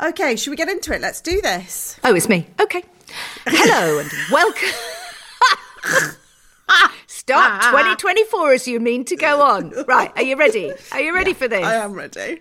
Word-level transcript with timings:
Okay, 0.00 0.36
should 0.36 0.50
we 0.50 0.56
get 0.56 0.68
into 0.68 0.94
it? 0.94 1.00
Let's 1.00 1.20
do 1.20 1.40
this. 1.40 1.98
Oh, 2.04 2.14
it's 2.14 2.28
me. 2.28 2.46
Okay. 2.60 2.82
Hello 3.46 3.98
and 3.98 4.10
welcome. 4.30 4.68
Start 7.06 7.62
2024 7.70 8.52
as 8.52 8.68
you 8.68 8.78
mean 8.78 9.04
to 9.06 9.16
go 9.16 9.40
on. 9.40 9.70
Right, 9.86 10.12
are 10.16 10.22
you 10.22 10.36
ready? 10.36 10.72
Are 10.92 11.00
you 11.00 11.14
ready 11.14 11.32
for 11.32 11.48
this? 11.48 11.64
I 11.64 11.76
am 11.76 11.94
ready. 11.94 12.40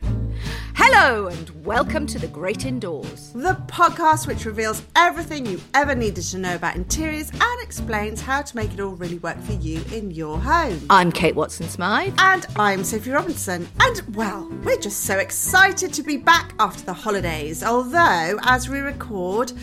Hello 0.77 1.27
and 1.27 1.65
welcome 1.65 2.05
to 2.05 2.19
The 2.19 2.27
Great 2.27 2.65
Indoors. 2.65 3.31
The 3.33 3.53
podcast 3.67 4.27
which 4.27 4.43
reveals 4.43 4.83
everything 4.97 5.45
you 5.45 5.61
ever 5.73 5.95
needed 5.95 6.25
to 6.25 6.37
know 6.37 6.55
about 6.55 6.75
interiors 6.75 7.31
and 7.31 7.61
explains 7.63 8.19
how 8.19 8.41
to 8.41 8.55
make 8.57 8.73
it 8.73 8.81
all 8.81 8.93
really 8.95 9.17
work 9.19 9.39
for 9.43 9.53
you 9.53 9.81
in 9.93 10.11
your 10.11 10.37
home. 10.37 10.81
I'm 10.89 11.13
Kate 11.13 11.33
Watson 11.33 11.69
Smyth. 11.69 12.13
And 12.17 12.45
I'm 12.57 12.83
Sophie 12.83 13.11
Robinson. 13.11 13.69
And 13.79 14.15
well, 14.17 14.49
we're 14.65 14.77
just 14.77 15.05
so 15.05 15.17
excited 15.17 15.93
to 15.93 16.03
be 16.03 16.17
back 16.17 16.53
after 16.59 16.83
the 16.83 16.93
holidays. 16.93 17.63
Although, 17.63 18.37
as 18.43 18.67
we 18.67 18.79
record, 18.79 19.53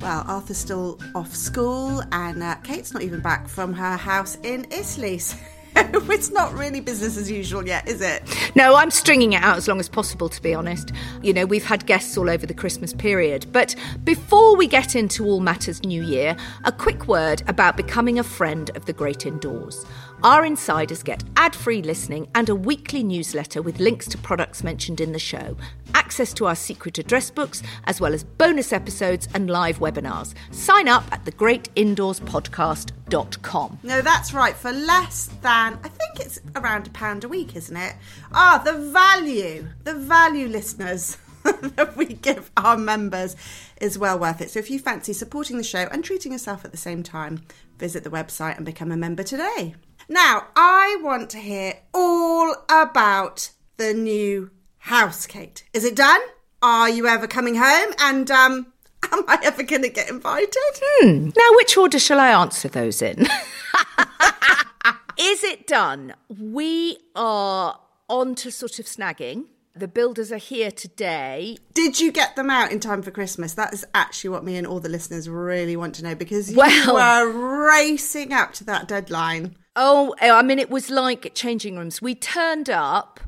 well, 0.00 0.24
Arthur's 0.26 0.56
still 0.56 0.98
off 1.14 1.34
school 1.34 2.02
and 2.12 2.42
uh, 2.42 2.54
Kate's 2.64 2.94
not 2.94 3.02
even 3.02 3.20
back 3.20 3.46
from 3.46 3.74
her 3.74 3.98
house 3.98 4.38
in 4.42 4.66
Italy. 4.70 5.18
So 5.18 5.36
it's 5.76 6.30
not 6.30 6.52
really 6.54 6.80
business 6.80 7.16
as 7.16 7.30
usual 7.30 7.66
yet, 7.66 7.88
is 7.88 8.00
it? 8.00 8.22
No, 8.54 8.76
I'm 8.76 8.90
stringing 8.90 9.32
it 9.32 9.42
out 9.42 9.56
as 9.56 9.68
long 9.68 9.80
as 9.80 9.88
possible, 9.88 10.28
to 10.28 10.42
be 10.42 10.54
honest. 10.54 10.92
You 11.22 11.32
know, 11.32 11.46
we've 11.46 11.64
had 11.64 11.86
guests 11.86 12.16
all 12.16 12.28
over 12.28 12.46
the 12.46 12.54
Christmas 12.54 12.92
period. 12.92 13.46
But 13.52 13.74
before 14.04 14.56
we 14.56 14.66
get 14.66 14.94
into 14.94 15.24
all 15.24 15.40
matters 15.40 15.82
New 15.82 16.02
Year, 16.02 16.36
a 16.64 16.72
quick 16.72 17.08
word 17.08 17.42
about 17.46 17.76
becoming 17.76 18.18
a 18.18 18.24
friend 18.24 18.70
of 18.74 18.84
the 18.84 18.92
Great 18.92 19.24
Indoors. 19.24 19.86
Our 20.24 20.44
insiders 20.44 21.02
get 21.02 21.24
ad 21.36 21.52
free 21.52 21.82
listening 21.82 22.28
and 22.36 22.48
a 22.48 22.54
weekly 22.54 23.02
newsletter 23.02 23.60
with 23.60 23.80
links 23.80 24.06
to 24.06 24.16
products 24.18 24.62
mentioned 24.62 25.00
in 25.00 25.10
the 25.10 25.18
show, 25.18 25.56
access 25.94 26.32
to 26.34 26.46
our 26.46 26.54
secret 26.54 26.96
address 26.98 27.28
books, 27.28 27.60
as 27.86 28.00
well 28.00 28.14
as 28.14 28.22
bonus 28.22 28.72
episodes 28.72 29.26
and 29.34 29.50
live 29.50 29.80
webinars. 29.80 30.32
Sign 30.52 30.86
up 30.86 31.02
at 31.10 31.24
thegreatindoorspodcast.com. 31.24 33.78
No, 33.82 34.00
that's 34.00 34.32
right. 34.32 34.54
For 34.54 34.70
less 34.70 35.26
than, 35.42 35.80
I 35.82 35.88
think 35.88 36.20
it's 36.20 36.38
around 36.54 36.86
a 36.86 36.90
pound 36.90 37.24
a 37.24 37.28
week, 37.28 37.56
isn't 37.56 37.76
it? 37.76 37.96
Ah, 38.32 38.62
the 38.64 38.74
value, 38.74 39.70
the 39.82 39.94
value, 39.94 40.46
listeners. 40.46 41.18
that 41.74 41.96
we 41.96 42.06
give 42.06 42.52
our 42.56 42.76
members 42.76 43.34
is 43.80 43.98
well 43.98 44.16
worth 44.16 44.40
it. 44.40 44.52
So 44.52 44.60
if 44.60 44.70
you 44.70 44.78
fancy 44.78 45.12
supporting 45.12 45.56
the 45.56 45.64
show 45.64 45.88
and 45.90 46.04
treating 46.04 46.30
yourself 46.30 46.64
at 46.64 46.70
the 46.70 46.76
same 46.76 47.02
time, 47.02 47.42
visit 47.78 48.04
the 48.04 48.10
website 48.10 48.56
and 48.56 48.64
become 48.64 48.92
a 48.92 48.96
member 48.96 49.24
today. 49.24 49.74
Now, 50.08 50.48
I 50.56 50.98
want 51.00 51.30
to 51.30 51.38
hear 51.38 51.74
all 51.94 52.54
about 52.68 53.50
the 53.76 53.94
new 53.94 54.50
house, 54.78 55.26
Kate. 55.26 55.64
Is 55.72 55.84
it 55.84 55.96
done? 55.96 56.20
Are 56.60 56.88
you 56.88 57.06
ever 57.06 57.26
coming 57.26 57.54
home? 57.56 57.92
And 57.98 58.30
um, 58.30 58.72
am 59.12 59.24
I 59.28 59.38
ever 59.42 59.62
going 59.62 59.82
to 59.82 59.88
get 59.88 60.10
invited? 60.10 60.56
Hmm. 60.56 61.26
Now, 61.36 61.56
which 61.56 61.76
order 61.76 61.98
shall 61.98 62.20
I 62.20 62.30
answer 62.30 62.68
those 62.68 63.02
in? 63.02 63.26
Is 65.18 65.44
it 65.44 65.66
done? 65.66 66.14
We 66.28 66.98
are 67.14 67.78
on 68.08 68.34
to 68.36 68.50
sort 68.50 68.78
of 68.78 68.86
snagging. 68.86 69.44
The 69.74 69.88
builders 69.88 70.30
are 70.30 70.36
here 70.36 70.70
today. 70.70 71.56
Did 71.72 71.98
you 71.98 72.12
get 72.12 72.36
them 72.36 72.50
out 72.50 72.70
in 72.72 72.78
time 72.78 73.00
for 73.00 73.10
Christmas? 73.10 73.54
That 73.54 73.72
is 73.72 73.86
actually 73.94 74.30
what 74.30 74.44
me 74.44 74.56
and 74.56 74.66
all 74.66 74.80
the 74.80 74.90
listeners 74.90 75.30
really 75.30 75.76
want 75.76 75.94
to 75.94 76.04
know 76.04 76.14
because 76.14 76.50
you 76.50 76.58
Well- 76.58 76.94
were 76.94 77.66
racing 77.70 78.34
up 78.34 78.52
to 78.54 78.64
that 78.64 78.86
deadline. 78.86 79.56
Oh, 79.74 80.14
I 80.20 80.42
mean, 80.42 80.58
it 80.58 80.68
was 80.68 80.90
like 80.90 81.32
changing 81.34 81.78
rooms. 81.78 82.02
We 82.02 82.14
turned 82.14 82.68
up 82.68 83.18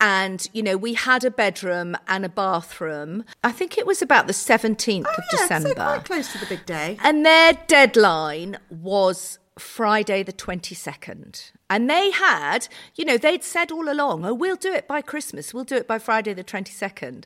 and, 0.00 0.46
you 0.52 0.62
know, 0.62 0.76
we 0.76 0.94
had 0.94 1.24
a 1.24 1.30
bedroom 1.32 1.96
and 2.06 2.24
a 2.24 2.28
bathroom. 2.28 3.24
I 3.42 3.50
think 3.50 3.76
it 3.76 3.84
was 3.84 4.00
about 4.00 4.28
the 4.28 4.32
17th 4.32 5.06
of 5.06 5.14
Oh, 5.18 5.22
yeah, 5.32 5.38
December. 5.40 5.68
so 5.70 5.74
quite 5.74 6.04
close 6.04 6.30
to 6.30 6.38
the 6.38 6.46
big 6.46 6.64
day. 6.64 6.96
And 7.02 7.26
their 7.26 7.54
deadline 7.66 8.58
was 8.70 9.40
Friday 9.58 10.22
the 10.22 10.32
22nd. 10.32 11.50
And 11.70 11.88
they 11.88 12.10
had, 12.10 12.68
you 12.94 13.04
know, 13.04 13.18
they'd 13.18 13.44
said 13.44 13.70
all 13.70 13.90
along, 13.90 14.24
oh, 14.24 14.34
we'll 14.34 14.56
do 14.56 14.72
it 14.72 14.88
by 14.88 15.02
Christmas. 15.02 15.52
We'll 15.52 15.64
do 15.64 15.76
it 15.76 15.86
by 15.86 15.98
Friday 15.98 16.32
the 16.32 16.44
22nd. 16.44 17.24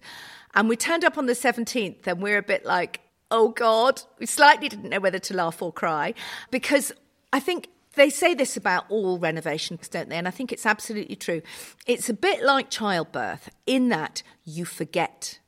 And 0.54 0.68
we 0.68 0.76
turned 0.76 1.04
up 1.04 1.16
on 1.16 1.26
the 1.26 1.32
17th 1.32 2.06
and 2.06 2.20
we're 2.20 2.38
a 2.38 2.42
bit 2.42 2.64
like, 2.64 3.00
oh 3.30 3.50
God. 3.50 4.02
We 4.18 4.26
slightly 4.26 4.68
didn't 4.68 4.90
know 4.90 5.00
whether 5.00 5.18
to 5.20 5.34
laugh 5.34 5.62
or 5.62 5.72
cry 5.72 6.14
because 6.50 6.92
I 7.32 7.40
think 7.40 7.68
they 7.94 8.10
say 8.10 8.34
this 8.34 8.56
about 8.56 8.84
all 8.88 9.18
renovations, 9.18 9.88
don't 9.88 10.08
they? 10.08 10.16
And 10.16 10.26
I 10.26 10.30
think 10.30 10.52
it's 10.52 10.66
absolutely 10.66 11.16
true. 11.16 11.42
It's 11.86 12.08
a 12.08 12.14
bit 12.14 12.42
like 12.42 12.70
childbirth 12.70 13.48
in 13.66 13.90
that 13.90 14.22
you 14.44 14.64
forget. 14.64 15.38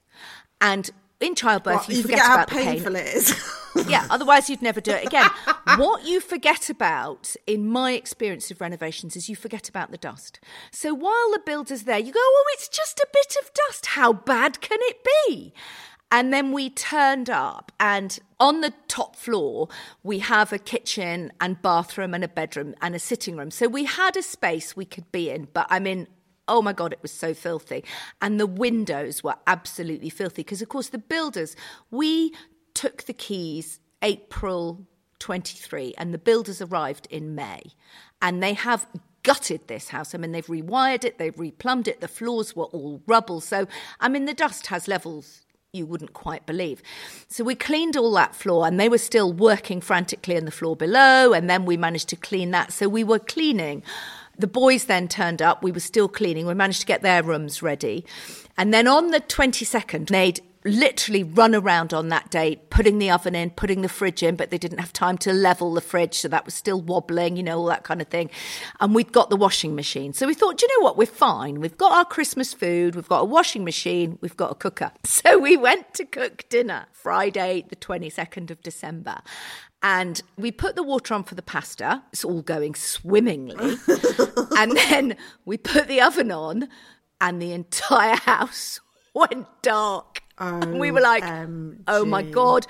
And 0.61 0.91
in 1.21 1.35
childbirth, 1.35 1.75
What, 1.75 1.89
you, 1.89 1.97
you 1.97 2.03
forget, 2.03 2.19
forget 2.19 2.27
how 2.27 2.35
about 2.35 2.49
pain 2.51 2.65
painful 2.65 2.97
it 2.97 3.07
is. 3.07 3.61
yeah, 3.87 4.07
otherwise 4.11 4.49
you'd 4.49 4.63
never 4.63 4.81
do 4.81 4.93
it 4.93 5.07
again. 5.07 5.29
what 5.77 6.05
you 6.05 6.21
forget 6.21 6.71
about, 6.71 7.35
in 7.47 7.69
my 7.69 7.93
experience 7.93 8.51
of 8.51 8.61
renovations, 8.61 9.17
is 9.17 9.29
you 9.29 9.37
forget 9.37 9.69
about 9.69 9.91
the 9.91 9.99
dust. 9.99 10.41
So 10.71 10.95
while 10.95 11.31
the 11.33 11.43
builder's 11.45 11.83
there, 11.83 11.99
you 11.99 12.13
go, 12.13 12.21
oh, 12.21 12.45
it's 12.55 12.69
just 12.69 12.99
a 12.99 13.07
bit 13.13 13.37
of 13.43 13.51
dust. 13.55 13.87
How 13.87 14.13
bad 14.13 14.61
can 14.61 14.79
it 14.83 15.07
be? 15.27 15.53
And 16.11 16.33
then 16.33 16.53
we 16.53 16.71
turned 16.71 17.29
up, 17.29 17.73
and 17.81 18.17
on 18.39 18.61
the 18.61 18.73
top 18.87 19.17
floor, 19.17 19.69
we 20.05 20.21
have 20.21 20.53
a 20.53 20.59
kitchen 20.59 21.33
and 21.41 21.61
bathroom 21.61 22.15
and 22.15 22.23
a 22.23 22.29
bedroom 22.29 22.75
and 22.81 22.95
a 22.95 23.01
sitting 23.01 23.37
room. 23.37 23.51
So 23.51 23.67
we 23.67 23.85
had 23.85 24.17
a 24.17 24.23
space 24.23 24.77
we 24.77 24.85
could 24.85 25.11
be 25.11 25.31
in, 25.31 25.49
but 25.53 25.67
I 25.71 25.81
mean, 25.81 26.07
Oh 26.47 26.61
my 26.61 26.75
God, 26.75 26.93
it 26.93 26.99
was 27.01 27.11
so 27.11 27.33
filthy. 27.33 27.85
And 28.21 28.39
the 28.39 28.47
windows 28.47 29.25
were 29.25 29.37
absolutely 29.47 30.11
filthy 30.11 30.43
because, 30.43 30.61
of 30.61 30.69
course, 30.69 30.91
the 30.91 30.99
builders, 30.99 31.57
we 31.91 32.33
took 32.75 33.05
the 33.05 33.13
keys 33.13 33.81
April 34.03 34.87
23 35.21 35.95
and 35.97 36.13
the 36.13 36.19
builders 36.19 36.61
arrived 36.61 37.07
in 37.11 37.35
May. 37.35 37.63
And 38.21 38.43
they 38.43 38.55
have 38.55 38.87
gutted 39.23 39.67
this 39.69 39.89
house. 39.89 40.15
I 40.15 40.19
mean, 40.19 40.33
they've 40.33 40.47
rewired 40.47 41.05
it, 41.05 41.19
they've 41.19 41.35
replumbed 41.35 41.89
it, 41.89 42.01
the 42.01 42.09
floors 42.09 42.55
were 42.55 42.65
all 42.67 43.01
rubble. 43.07 43.41
So, 43.41 43.67
I 44.01 44.09
mean, 44.09 44.27
the 44.27 44.35
dust 44.35 44.67
has 44.67 44.87
levels 44.87 45.45
you 45.75 45.87
wouldn't 45.87 46.13
quite 46.13 46.47
believe. 46.47 46.83
So 47.29 47.43
we 47.43 47.55
cleaned 47.55 47.97
all 47.97 48.13
that 48.13 48.35
floor 48.35 48.67
and 48.67 48.79
they 48.79 48.89
were 48.89 48.99
still 48.99 49.33
working 49.33 49.81
frantically 49.81 50.37
on 50.37 50.45
the 50.45 50.51
floor 50.51 50.77
below. 50.77 51.33
And 51.33 51.51
then 51.51 51.65
we 51.65 51.77
managed 51.77 52.09
to 52.11 52.17
clean 52.17 52.53
that. 52.53 52.73
So 52.73 52.89
we 52.89 53.03
were 53.03 53.19
cleaning. 53.19 53.83
The 54.39 54.47
boys 54.47 54.85
then 54.85 55.09
turned 55.09 55.43
up. 55.43 55.63
We 55.63 55.73
were 55.73 55.81
still 55.81 56.09
cleaning. 56.09 56.47
We 56.47 56.55
managed 56.55 56.81
to 56.81 56.87
get 56.87 57.03
their 57.03 57.23
rooms 57.23 57.63
ready. 57.63 58.05
And 58.57 58.73
then 58.73 58.87
on 58.87 59.11
the 59.11 59.21
22nd, 59.21 60.11
made 60.11 60.41
literally 60.65 61.23
run 61.23 61.55
around 61.55 61.93
on 61.93 62.09
that 62.09 62.31
day, 62.31 62.57
putting 62.71 62.99
the 62.99 63.11
oven 63.11 63.35
in, 63.35 63.51
putting 63.51 63.83
the 63.83 63.89
fridge 63.89 64.23
in, 64.23 64.35
but 64.35 64.51
they 64.51 64.59
didn't 64.59 64.79
have 64.79 64.93
time 64.93 65.19
to 65.19 65.33
level 65.33 65.75
the 65.75 65.81
fridge, 65.81 66.15
so 66.15 66.29
that 66.29 66.45
was 66.45 66.55
still 66.55 66.81
wobbling, 66.81 67.37
you 67.37 67.43
know, 67.43 67.59
all 67.59 67.67
that 67.67 67.85
kind 67.85 68.01
of 68.01 68.09
thing. 68.09 68.31
And 68.81 68.95
we'd 68.95 69.13
got 69.13 69.31
the 69.31 69.37
washing 69.37 69.75
machine. 69.75 70.13
So 70.15 70.27
we 70.27 70.35
thought, 70.35 70.59
do 70.59 70.67
you 70.67 70.79
know 70.79 70.85
what? 70.85 70.97
We're 70.97 71.07
fine. 71.07 71.61
We've 71.61 71.77
got 71.77 71.93
our 71.93 72.05
Christmas 72.05 72.55
food, 72.55 72.97
we've 72.97 73.09
got 73.09 73.21
a 73.21 73.27
washing 73.27 73.65
machine, 73.65 74.19
we've 74.21 74.37
got 74.37 74.51
a 74.51 74.55
cooker. 74.55 74.93
So 75.25 75.39
we 75.39 75.57
went 75.57 75.95
to 75.95 76.05
cook 76.05 76.45
dinner 76.51 76.87
Friday, 76.93 77.65
the 77.69 77.77
22nd 77.77 78.51
of 78.51 78.61
December. 78.63 79.21
And 79.83 80.21
we 80.37 80.51
put 80.51 80.77
the 80.77 80.83
water 80.83 81.15
on 81.15 81.25
for 81.25 81.35
the 81.35 81.43
pasta. 81.43 82.03
It's 82.13 82.25
all 82.25 82.43
going 82.43 82.75
swimmingly. 82.75 83.77
and 84.59 84.77
then 84.77 85.17
we 85.45 85.57
put 85.57 85.89
the 85.89 86.01
oven 86.01 86.31
on, 86.33 86.69
and 87.21 87.41
the 87.41 87.53
entire 87.53 88.17
house 88.27 88.81
went 89.15 89.47
dark. 89.63 90.24
And 90.39 90.81
we 90.81 90.91
were 90.91 91.01
like, 91.01 91.25
um, 91.25 91.81
oh 91.87 92.05
my 92.05 92.23
God, 92.23 92.67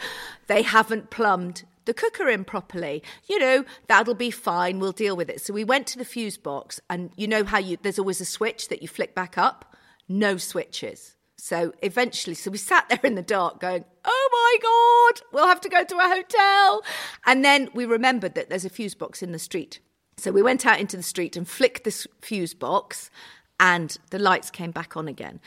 they 0.46 0.62
haven't 0.62 1.10
plumbed 1.10 1.64
the 1.84 1.94
cooker 1.94 2.28
in 2.28 2.44
properly. 2.44 3.02
You 3.28 3.38
know, 3.38 3.64
that'll 3.88 4.14
be 4.14 4.30
fine. 4.30 4.78
We'll 4.78 4.92
deal 4.92 5.16
with 5.16 5.28
it. 5.30 5.40
So 5.40 5.52
we 5.52 5.64
went 5.64 5.86
to 5.88 5.98
the 5.98 6.04
fuse 6.04 6.36
box, 6.36 6.80
and 6.90 7.10
you 7.16 7.26
know 7.26 7.44
how 7.44 7.58
you 7.58 7.78
there's 7.82 7.98
always 7.98 8.20
a 8.20 8.26
switch 8.26 8.68
that 8.68 8.82
you 8.82 8.88
flick 8.88 9.14
back 9.14 9.38
up? 9.38 9.74
No 10.08 10.36
switches. 10.36 11.16
So 11.36 11.74
eventually, 11.82 12.34
so 12.34 12.50
we 12.50 12.58
sat 12.58 12.88
there 12.90 13.00
in 13.02 13.16
the 13.16 13.22
dark 13.22 13.60
going, 13.60 13.84
oh 14.04 14.28
my 14.32 15.12
God, 15.12 15.26
we'll 15.32 15.48
have 15.48 15.60
to 15.62 15.68
go 15.68 15.84
to 15.84 15.96
a 15.96 16.08
hotel. 16.08 16.82
And 17.26 17.44
then 17.44 17.68
we 17.74 17.84
remembered 17.84 18.34
that 18.34 18.48
there's 18.48 18.64
a 18.64 18.70
fuse 18.70 18.94
box 18.94 19.22
in 19.22 19.32
the 19.32 19.38
street. 19.38 19.80
So 20.16 20.30
we 20.30 20.42
went 20.42 20.64
out 20.64 20.80
into 20.80 20.96
the 20.96 21.02
street 21.02 21.36
and 21.36 21.46
flicked 21.46 21.84
this 21.84 22.06
fuse 22.22 22.54
box, 22.54 23.10
and 23.60 23.96
the 24.10 24.18
lights 24.18 24.50
came 24.50 24.70
back 24.70 24.96
on 24.96 25.08
again. 25.08 25.40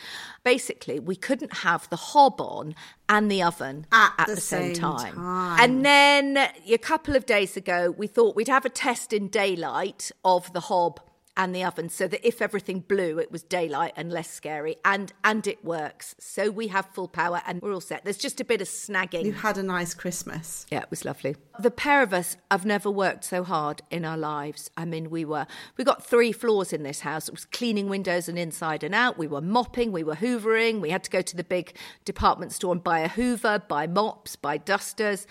Basically, 0.43 0.99
we 0.99 1.15
couldn't 1.15 1.57
have 1.57 1.89
the 1.89 1.95
hob 1.97 2.39
on 2.39 2.75
and 3.09 3.29
the 3.29 3.43
oven 3.43 3.85
At 3.91 4.27
the, 4.27 4.35
the 4.35 4.41
same, 4.41 4.73
same 4.73 4.81
time. 4.81 5.13
time. 5.15 5.59
And 5.59 5.85
then 5.85 6.37
a 6.37 6.77
couple 6.77 7.15
of 7.15 7.25
days 7.25 7.57
ago, 7.57 7.93
we 7.97 8.07
thought 8.07 8.35
we'd 8.35 8.47
have 8.47 8.65
a 8.65 8.69
test 8.69 9.13
in 9.13 9.27
daylight 9.27 10.11
of 10.23 10.51
the 10.53 10.61
hob 10.61 10.99
and 11.37 11.55
the 11.55 11.63
oven 11.63 11.87
so 11.87 12.07
that 12.07 12.27
if 12.27 12.41
everything 12.41 12.79
blew 12.81 13.19
it 13.19 13.31
was 13.31 13.43
daylight 13.43 13.93
and 13.95 14.11
less 14.11 14.29
scary 14.29 14.75
and 14.83 15.13
and 15.23 15.47
it 15.47 15.63
works 15.63 16.15
so 16.19 16.49
we 16.49 16.67
have 16.67 16.85
full 16.87 17.07
power 17.07 17.41
and 17.47 17.61
we're 17.61 17.73
all 17.73 17.79
set 17.79 18.03
there's 18.03 18.17
just 18.17 18.41
a 18.41 18.43
bit 18.45 18.59
of 18.59 18.67
snagging 18.67 19.23
You 19.23 19.31
had 19.33 19.57
a 19.57 19.63
nice 19.63 19.93
Christmas. 19.93 20.65
yeah, 20.69 20.79
it 20.79 20.89
was 20.89 21.05
lovely. 21.05 21.35
The 21.59 21.71
pair 21.71 22.01
of 22.01 22.13
us 22.13 22.37
have 22.51 22.65
never 22.65 22.89
worked 22.89 23.23
so 23.23 23.43
hard 23.43 23.81
in 23.91 24.03
our 24.03 24.17
lives. 24.17 24.69
I 24.75 24.85
mean, 24.85 25.09
we 25.09 25.23
were 25.25 25.45
we 25.77 25.83
got 25.83 26.05
three 26.05 26.31
floors 26.31 26.73
in 26.73 26.83
this 26.83 27.01
house. 27.01 27.27
It 27.27 27.33
was 27.33 27.45
cleaning 27.45 27.87
windows 27.89 28.27
and 28.27 28.37
inside 28.39 28.83
and 28.83 28.95
out. 28.95 29.17
We 29.17 29.27
were 29.27 29.41
mopping, 29.41 29.91
we 29.91 30.03
were 30.03 30.15
hoovering. 30.15 30.81
We 30.81 30.89
had 30.89 31.03
to 31.03 31.11
go 31.11 31.21
to 31.21 31.35
the 31.35 31.43
big 31.43 31.75
department 32.05 32.51
store 32.51 32.71
and 32.73 32.83
buy 32.83 32.99
a 32.99 33.07
hoover, 33.07 33.61
buy 33.67 33.85
mops, 33.87 34.35
buy 34.35 34.57
dusters. 34.57 35.27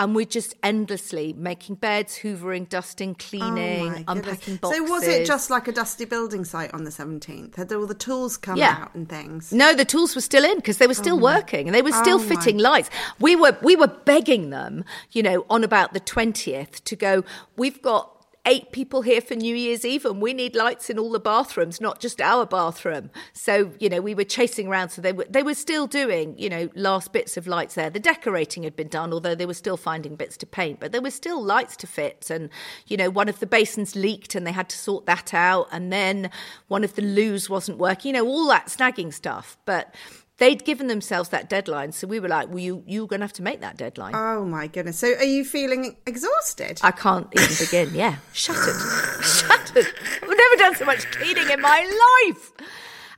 And 0.00 0.14
we're 0.14 0.26
just 0.26 0.54
endlessly 0.62 1.32
making 1.32 1.74
beds, 1.76 2.18
hoovering, 2.18 2.68
dusting, 2.68 3.16
cleaning, 3.16 4.04
Oh 4.06 4.12
unpacking 4.12 4.56
boxes. 4.56 4.86
So 4.86 4.92
was 4.92 5.02
it 5.08 5.26
just 5.26 5.50
like 5.50 5.66
a 5.66 5.72
dusty 5.72 6.04
building 6.04 6.44
site 6.44 6.72
on 6.72 6.84
the 6.84 6.90
17th? 6.90 7.56
Had 7.56 7.72
all 7.72 7.84
the 7.86 7.94
tools 7.94 8.36
come 8.36 8.56
Yeah. 8.58 8.78
out 8.82 8.94
and 8.94 9.08
things? 9.08 9.52
No, 9.52 9.74
the 9.74 9.84
tools 9.84 10.14
were 10.14 10.20
still 10.20 10.44
in 10.44 10.56
because 10.56 10.78
they 10.78 10.86
were 10.86 10.92
oh 10.92 11.02
still 11.02 11.18
working 11.18 11.66
and 11.66 11.74
they 11.74 11.82
were 11.82 11.90
still 11.90 12.20
Oh 12.20 12.22
my- 12.22 12.28
fitting 12.36 12.58
lights. 12.58 12.90
We 13.18 13.34
were 13.34 13.56
we 13.62 13.74
were 13.74 13.88
begging 13.88 14.50
them, 14.50 14.84
you 15.10 15.22
know, 15.24 15.44
on 15.50 15.64
about 15.64 15.94
the 15.94 16.00
twentieth 16.00 16.84
to 16.84 16.94
go. 16.94 17.24
We've 17.56 17.82
got 17.82 18.17
eight 18.48 18.72
people 18.72 19.02
here 19.02 19.20
for 19.20 19.34
New 19.34 19.54
Year's 19.54 19.84
Eve 19.84 20.06
and 20.06 20.22
we 20.22 20.32
need 20.32 20.56
lights 20.56 20.88
in 20.88 20.98
all 20.98 21.10
the 21.10 21.20
bathrooms, 21.20 21.82
not 21.82 22.00
just 22.00 22.18
our 22.20 22.46
bathroom. 22.46 23.10
So 23.34 23.72
you 23.78 23.90
know, 23.90 24.00
we 24.00 24.14
were 24.14 24.24
chasing 24.24 24.68
around. 24.68 24.88
So 24.88 25.02
they 25.02 25.12
were 25.12 25.26
they 25.28 25.42
were 25.42 25.54
still 25.54 25.86
doing, 25.86 26.36
you 26.38 26.48
know, 26.48 26.70
last 26.74 27.12
bits 27.12 27.36
of 27.36 27.46
lights 27.46 27.74
there. 27.74 27.90
The 27.90 28.00
decorating 28.00 28.62
had 28.62 28.74
been 28.74 28.88
done, 28.88 29.12
although 29.12 29.34
they 29.34 29.46
were 29.46 29.54
still 29.54 29.76
finding 29.76 30.16
bits 30.16 30.38
to 30.38 30.46
paint, 30.46 30.80
but 30.80 30.92
there 30.92 31.02
were 31.02 31.10
still 31.10 31.42
lights 31.42 31.76
to 31.78 31.86
fit. 31.86 32.30
And 32.30 32.48
you 32.86 32.96
know, 32.96 33.10
one 33.10 33.28
of 33.28 33.38
the 33.38 33.46
basins 33.46 33.94
leaked 33.94 34.34
and 34.34 34.46
they 34.46 34.52
had 34.52 34.70
to 34.70 34.78
sort 34.78 35.04
that 35.06 35.34
out. 35.34 35.68
And 35.70 35.92
then 35.92 36.30
one 36.68 36.84
of 36.84 36.94
the 36.94 37.02
loos 37.02 37.50
wasn't 37.50 37.78
working. 37.78 38.14
You 38.14 38.22
know, 38.22 38.26
all 38.26 38.48
that 38.48 38.66
snagging 38.66 39.12
stuff, 39.12 39.58
but. 39.66 39.94
They'd 40.38 40.64
given 40.64 40.86
themselves 40.86 41.30
that 41.30 41.48
deadline, 41.48 41.90
so 41.92 42.06
we 42.06 42.20
were 42.20 42.28
like, 42.28 42.48
"Well, 42.48 42.60
you 42.60 42.84
you're 42.86 43.08
going 43.08 43.20
to 43.20 43.24
have 43.24 43.32
to 43.34 43.42
make 43.42 43.60
that 43.60 43.76
deadline." 43.76 44.14
Oh 44.14 44.44
my 44.44 44.68
goodness. 44.68 44.98
So 44.98 45.08
are 45.08 45.24
you 45.24 45.44
feeling 45.44 45.96
exhausted? 46.06 46.78
I 46.82 46.92
can't 46.92 47.26
even 47.36 47.56
begin. 47.58 47.90
Yeah, 47.92 48.16
shattered, 48.32 48.76
shattered. 49.22 49.86
I've 50.22 50.28
never 50.28 50.56
done 50.56 50.76
so 50.76 50.84
much 50.84 51.10
cleaning 51.10 51.50
in 51.50 51.60
my 51.60 51.80
life. 52.26 52.52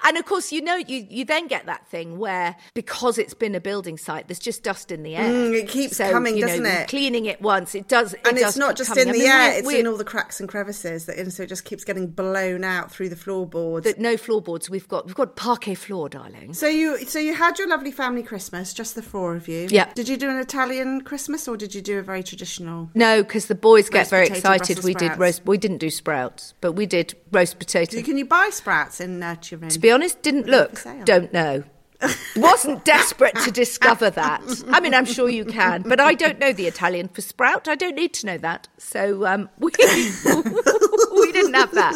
And 0.04 0.16
of 0.16 0.24
course, 0.24 0.50
you 0.52 0.62
know, 0.62 0.76
you, 0.76 1.06
you 1.08 1.24
then 1.24 1.46
get 1.46 1.66
that 1.66 1.86
thing 1.88 2.18
where 2.18 2.56
because 2.74 3.18
it's 3.18 3.34
been 3.34 3.54
a 3.54 3.60
building 3.60 3.98
site, 3.98 4.28
there's 4.28 4.38
just 4.38 4.62
dust 4.62 4.90
in 4.90 5.02
the 5.02 5.16
air. 5.16 5.28
Mm, 5.30 5.54
it 5.54 5.68
keeps 5.68 5.96
So, 5.98 6.10
coming, 6.10 6.36
you 6.36 6.42
know, 6.42 6.48
doesn't 6.48 6.66
it? 6.66 6.88
Cleaning 6.88 7.26
it 7.26 7.40
once, 7.42 7.74
it 7.74 7.88
does. 7.88 8.14
It 8.14 8.20
and 8.26 8.36
does 8.36 8.48
it's 8.50 8.56
not 8.56 8.70
keep 8.70 8.76
just 8.78 8.88
coming. 8.90 9.02
in 9.04 9.08
I 9.08 9.12
the 9.12 9.18
mean, 9.18 9.28
air, 9.28 9.38
we're- 9.48 9.58
it's 9.58 9.66
we're- 9.66 9.80
in 9.80 9.86
all 9.86 9.96
the 9.96 10.04
cracks 10.04 10.40
and 10.40 10.48
crevices, 10.48 11.06
that, 11.06 11.16
and 11.18 11.32
so 11.32 11.42
it 11.42 11.48
just 11.48 11.64
keeps 11.64 11.84
getting 11.84 12.06
blown 12.08 12.64
out 12.64 12.90
through 12.90 13.08
the 13.10 13.16
floorboards. 13.16 13.84
the- 13.84 14.00
no 14.00 14.16
floorboards. 14.16 14.70
We've 14.70 14.88
got 14.88 15.06
we've 15.06 15.14
got 15.14 15.36
parquet 15.36 15.74
floor, 15.74 16.08
darling. 16.08 16.54
so 16.54 16.66
you 16.66 16.98
so 17.06 17.18
you 17.18 17.34
had 17.34 17.58
your 17.58 17.68
lovely 17.68 17.90
family 17.92 18.22
Christmas, 18.22 18.72
just 18.72 18.94
the 18.94 19.02
four 19.02 19.34
of 19.36 19.48
you. 19.48 19.68
Yeah. 19.70 19.92
Did 19.94 20.08
you 20.08 20.16
do 20.16 20.30
an 20.30 20.38
Italian 20.38 21.02
Christmas 21.02 21.46
or 21.48 21.56
did 21.56 21.74
you 21.74 21.82
do 21.82 21.98
a 21.98 22.02
very 22.02 22.22
traditional? 22.22 22.90
No, 22.94 23.22
because 23.22 23.46
the 23.46 23.54
boys 23.54 23.88
get 23.90 24.08
very 24.08 24.26
excited. 24.28 24.76
Brussels 24.76 24.84
We 24.84 24.94
did 24.94 25.18
roast. 25.18 25.42
We 25.44 25.58
didn't 25.58 25.78
do 25.78 25.90
sprouts, 25.90 26.54
but 26.60 26.72
we 26.72 26.86
did 26.86 27.14
roast 27.32 27.58
potato. 27.58 28.00
Can 28.02 28.16
you 28.18 28.24
buy 28.24 28.50
sprouts 28.52 29.00
in 29.00 29.22
uh, 29.22 29.36
Turin? 29.40 29.68
To 29.70 29.78
be 29.78 29.89
honest, 29.90 30.22
didn't 30.22 30.46
look. 30.46 30.82
Don't 31.04 31.32
know. 31.32 31.64
Wasn't 32.36 32.84
desperate 32.84 33.34
to 33.44 33.50
discover 33.50 34.08
that. 34.10 34.42
I 34.70 34.80
mean, 34.80 34.94
I'm 34.94 35.04
sure 35.04 35.28
you 35.28 35.44
can, 35.44 35.82
but 35.82 36.00
I 36.00 36.14
don't 36.14 36.38
know 36.38 36.52
the 36.52 36.66
Italian 36.66 37.08
for 37.08 37.20
sprout. 37.20 37.68
I 37.68 37.74
don't 37.74 37.94
need 37.94 38.14
to 38.14 38.26
know 38.26 38.38
that. 38.38 38.68
So 38.78 39.26
um, 39.26 39.50
we, 39.58 39.70
we 39.70 41.32
didn't 41.32 41.54
have 41.54 41.72
that. 41.72 41.94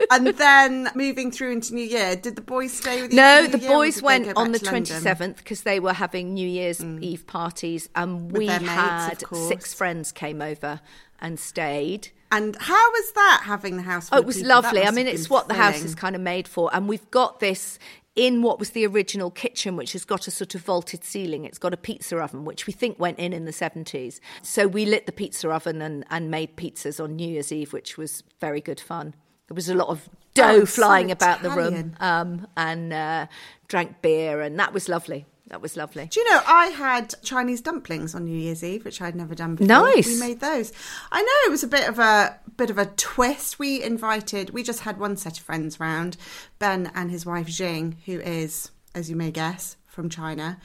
and 0.10 0.28
then 0.28 0.90
moving 0.94 1.30
through 1.30 1.52
into 1.52 1.74
New 1.74 1.84
Year, 1.84 2.16
did 2.16 2.36
the 2.36 2.42
boys 2.42 2.72
stay 2.72 3.02
with 3.02 3.12
you? 3.12 3.16
No, 3.16 3.46
the 3.46 3.58
Year, 3.58 3.68
boys 3.68 4.00
went 4.00 4.34
on 4.34 4.52
the 4.52 4.58
27th 4.58 5.36
because 5.36 5.62
they 5.62 5.78
were 5.78 5.92
having 5.92 6.32
New 6.32 6.48
Year's 6.48 6.82
Eve 6.82 7.26
parties, 7.26 7.90
and 7.94 8.32
we 8.32 8.46
their 8.46 8.60
mates, 8.60 8.72
had 8.72 9.24
six 9.48 9.74
friends 9.74 10.10
came 10.10 10.40
over 10.40 10.80
and 11.20 11.38
stayed. 11.38 12.08
And 12.32 12.56
how 12.60 12.90
was 12.90 13.12
that 13.12 13.42
having 13.44 13.76
the 13.76 13.82
house? 13.82 14.08
Oh, 14.12 14.18
it 14.18 14.24
was 14.24 14.36
people? 14.36 14.50
Lovely. 14.50 14.84
I 14.84 14.90
mean, 14.90 15.06
it's 15.06 15.28
what 15.28 15.48
the 15.48 15.54
house 15.54 15.82
is 15.82 15.94
kind 15.94 16.14
of 16.14 16.22
made 16.22 16.46
for. 16.46 16.70
And 16.72 16.88
we've 16.88 17.10
got 17.10 17.40
this 17.40 17.78
in 18.16 18.42
what 18.42 18.58
was 18.58 18.70
the 18.70 18.86
original 18.86 19.30
kitchen, 19.30 19.76
which 19.76 19.92
has 19.92 20.04
got 20.04 20.26
a 20.26 20.30
sort 20.30 20.54
of 20.54 20.62
vaulted 20.62 21.04
ceiling. 21.04 21.44
It's 21.44 21.58
got 21.58 21.72
a 21.72 21.76
pizza 21.76 22.18
oven, 22.18 22.44
which 22.44 22.66
we 22.66 22.72
think 22.72 22.98
went 22.98 23.18
in 23.18 23.32
in 23.32 23.44
the 23.44 23.52
70s. 23.52 24.20
So 24.42 24.66
we 24.66 24.84
lit 24.84 25.06
the 25.06 25.12
pizza 25.12 25.50
oven 25.50 25.80
and, 25.80 26.04
and 26.10 26.30
made 26.30 26.56
pizzas 26.56 27.02
on 27.02 27.16
New 27.16 27.28
Year's 27.28 27.50
Eve, 27.52 27.72
which 27.72 27.96
was 27.96 28.22
very 28.40 28.60
good 28.60 28.80
fun. 28.80 29.14
There 29.48 29.54
was 29.54 29.68
a 29.68 29.74
lot 29.74 29.88
of 29.88 30.08
dough 30.34 30.44
Oh, 30.44 30.58
so 30.60 30.66
flying 30.66 31.10
about 31.10 31.42
the 31.42 31.50
room 31.50 31.94
um, 31.98 32.46
and 32.56 32.92
uh, 32.92 33.26
drank 33.68 34.02
beer, 34.02 34.40
and 34.40 34.58
that 34.58 34.72
was 34.72 34.88
lovely. 34.88 35.26
That 35.50 35.60
was 35.60 35.76
lovely. 35.76 36.06
Do 36.06 36.20
you 36.20 36.30
know 36.30 36.40
I 36.46 36.66
had 36.66 37.12
Chinese 37.22 37.60
dumplings 37.60 38.14
on 38.14 38.24
New 38.24 38.38
Year's 38.38 38.62
Eve, 38.62 38.84
which 38.84 39.02
I'd 39.02 39.16
never 39.16 39.34
done 39.34 39.56
before. 39.56 39.66
Nice. 39.66 40.06
We 40.06 40.20
made 40.20 40.38
those. 40.38 40.72
I 41.10 41.20
know 41.20 41.46
it 41.46 41.50
was 41.50 41.64
a 41.64 41.68
bit 41.68 41.88
of 41.88 41.98
a 41.98 42.38
bit 42.56 42.70
of 42.70 42.78
a 42.78 42.86
twist. 42.86 43.58
We 43.58 43.82
invited. 43.82 44.50
We 44.50 44.62
just 44.62 44.80
had 44.80 44.98
one 44.98 45.16
set 45.16 45.38
of 45.38 45.44
friends 45.44 45.80
round, 45.80 46.16
Ben 46.60 46.92
and 46.94 47.10
his 47.10 47.26
wife 47.26 47.48
Jing, 47.48 47.96
who 48.06 48.20
is, 48.20 48.70
as 48.94 49.10
you 49.10 49.16
may 49.16 49.32
guess, 49.32 49.76
from 49.86 50.08
China, 50.08 50.60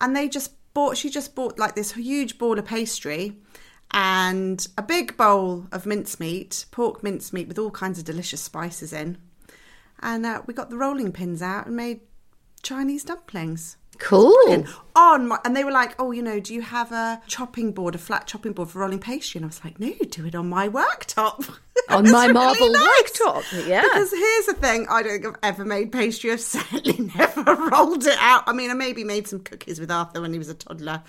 and 0.00 0.14
they 0.14 0.28
just 0.28 0.52
bought. 0.72 0.96
She 0.96 1.10
just 1.10 1.34
bought 1.34 1.58
like 1.58 1.74
this 1.74 1.92
huge 1.92 2.38
ball 2.38 2.58
of 2.58 2.64
pastry. 2.64 3.36
And 3.90 4.68
a 4.76 4.82
big 4.82 5.16
bowl 5.16 5.66
of 5.72 5.86
mincemeat, 5.86 6.66
pork 6.70 7.02
mincemeat 7.02 7.48
with 7.48 7.58
all 7.58 7.70
kinds 7.70 7.98
of 7.98 8.04
delicious 8.04 8.42
spices 8.42 8.92
in. 8.92 9.16
And 10.00 10.26
uh, 10.26 10.42
we 10.46 10.52
got 10.52 10.68
the 10.68 10.76
rolling 10.76 11.10
pins 11.10 11.40
out 11.40 11.66
and 11.66 11.74
made 11.74 12.00
Chinese 12.62 13.02
dumplings 13.02 13.78
Cool. 13.98 14.64
on 14.94 15.28
my, 15.28 15.38
and 15.44 15.56
they 15.56 15.64
were 15.64 15.72
like, 15.72 15.94
"Oh, 15.98 16.12
you 16.12 16.22
know, 16.22 16.40
do 16.40 16.54
you 16.54 16.62
have 16.62 16.92
a 16.92 17.20
chopping 17.26 17.72
board, 17.72 17.94
a 17.94 17.98
flat 17.98 18.26
chopping 18.26 18.52
board 18.52 18.70
for 18.70 18.78
rolling 18.78 19.00
pastry?" 19.00 19.38
And 19.38 19.44
I 19.44 19.48
was 19.48 19.64
like, 19.64 19.78
"No, 19.80 19.92
do 20.10 20.24
it 20.26 20.34
on 20.34 20.48
my 20.48 20.68
worktop." 20.68 21.48
On 21.90 22.04
my 22.10 22.22
really 22.22 22.32
marble 22.32 22.72
nice. 22.72 23.02
worktop, 23.20 23.66
yeah. 23.66 23.82
Because 23.82 24.10
here's 24.10 24.46
the 24.46 24.54
thing: 24.54 24.86
I 24.88 25.02
don't 25.02 25.22
think 25.22 25.26
I've 25.26 25.54
ever 25.54 25.64
made 25.64 25.92
pastry. 25.92 26.32
I've 26.32 26.40
certainly 26.56 27.10
never 27.16 27.54
rolled 27.70 28.06
it 28.06 28.18
out. 28.20 28.44
I 28.46 28.52
mean, 28.52 28.70
I 28.70 28.74
maybe 28.74 29.04
made 29.04 29.26
some 29.28 29.40
cookies 29.40 29.80
with 29.80 29.90
Arthur 29.90 30.20
when 30.20 30.32
he 30.32 30.38
was 30.38 30.48
a 30.48 30.54
toddler, 30.54 31.02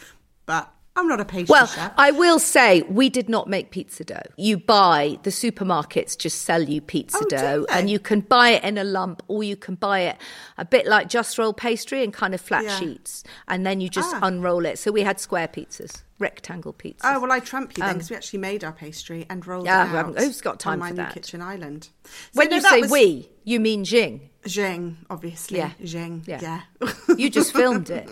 but 0.46 0.72
I'm 0.96 1.08
not 1.08 1.22
a 1.22 1.26
pastry 1.26 1.46
Well, 1.54 1.68
chef. 1.68 1.94
I 1.98 2.12
will 2.12 2.40
say 2.40 2.82
we 2.82 3.10
did 3.10 3.30
not 3.30 3.48
make 3.48 3.72
pizza 3.72 4.04
dough. 4.04 4.22
You 4.36 4.58
buy 4.58 5.18
the 5.24 5.30
supermarkets 5.30 6.18
just 6.18 6.42
sell 6.42 6.62
you 6.64 6.82
pizza 6.82 7.20
Oh, 7.22 7.28
dough, 7.30 7.66
and 7.72 7.90
you 7.90 8.00
can 8.00 8.20
buy 8.20 8.50
it 8.50 8.64
in 8.66 8.78
a 8.78 8.84
lump, 8.84 9.24
or 9.30 9.42
you 9.44 9.56
can 9.56 9.76
buy 9.76 10.02
it 10.02 10.18
a 10.58 10.66
bit 10.66 10.86
like 10.88 11.08
just 11.08 11.38
roll 11.38 11.54
pastry 11.54 12.04
in 12.04 12.12
kind 12.12 12.34
of 12.34 12.42
flat 12.42 12.66
Yeah. 12.66 12.80
sheets, 12.80 13.24
and 13.48 13.66
then 13.66 13.80
you 13.80 13.88
just 13.88 14.14
Ah. 14.16 14.20
unroll 14.24 14.66
it. 14.66 14.78
So 14.78 14.92
we 14.92 15.02
had 15.04 15.20
square 15.20 15.48
pizzas. 15.48 16.02
rectangle 16.22 16.74
pizzas. 16.74 17.00
Oh 17.06 17.22
well, 17.22 17.32
I 17.32 17.40
trump 17.40 17.78
you 17.78 17.82
then 17.82 17.92
Um, 17.92 17.96
because 17.96 18.10
we 18.10 18.16
actually 18.18 18.40
made 18.40 18.66
our 18.66 18.74
pastry 18.74 19.26
and 19.30 19.48
rolled 19.48 19.66
Yeah, 19.68 19.90
it 19.90 19.96
out. 19.96 20.20
who's 20.20 20.42
got 20.42 20.60
time 20.60 20.74
on 20.74 20.80
my 20.80 20.90
for 20.90 20.96
that? 20.96 21.14
kitchen 21.14 21.42
island? 21.42 21.88
So, 22.04 22.10
when 22.34 22.50
no, 22.50 22.58
you 22.58 22.62
say 22.62 22.82
was 22.82 22.92
we, 22.92 23.30
you 23.46 23.62
mean 23.62 23.86
Jing. 23.86 24.29
Jing, 24.48 24.98
obviously. 25.10 25.58
Yeah. 25.58 25.72
Jing. 25.84 26.24
Yeah. 26.26 26.40
Yeah. 26.82 26.94
You 27.18 27.30
just 27.30 27.52
filmed 27.54 27.90
it. 27.90 28.08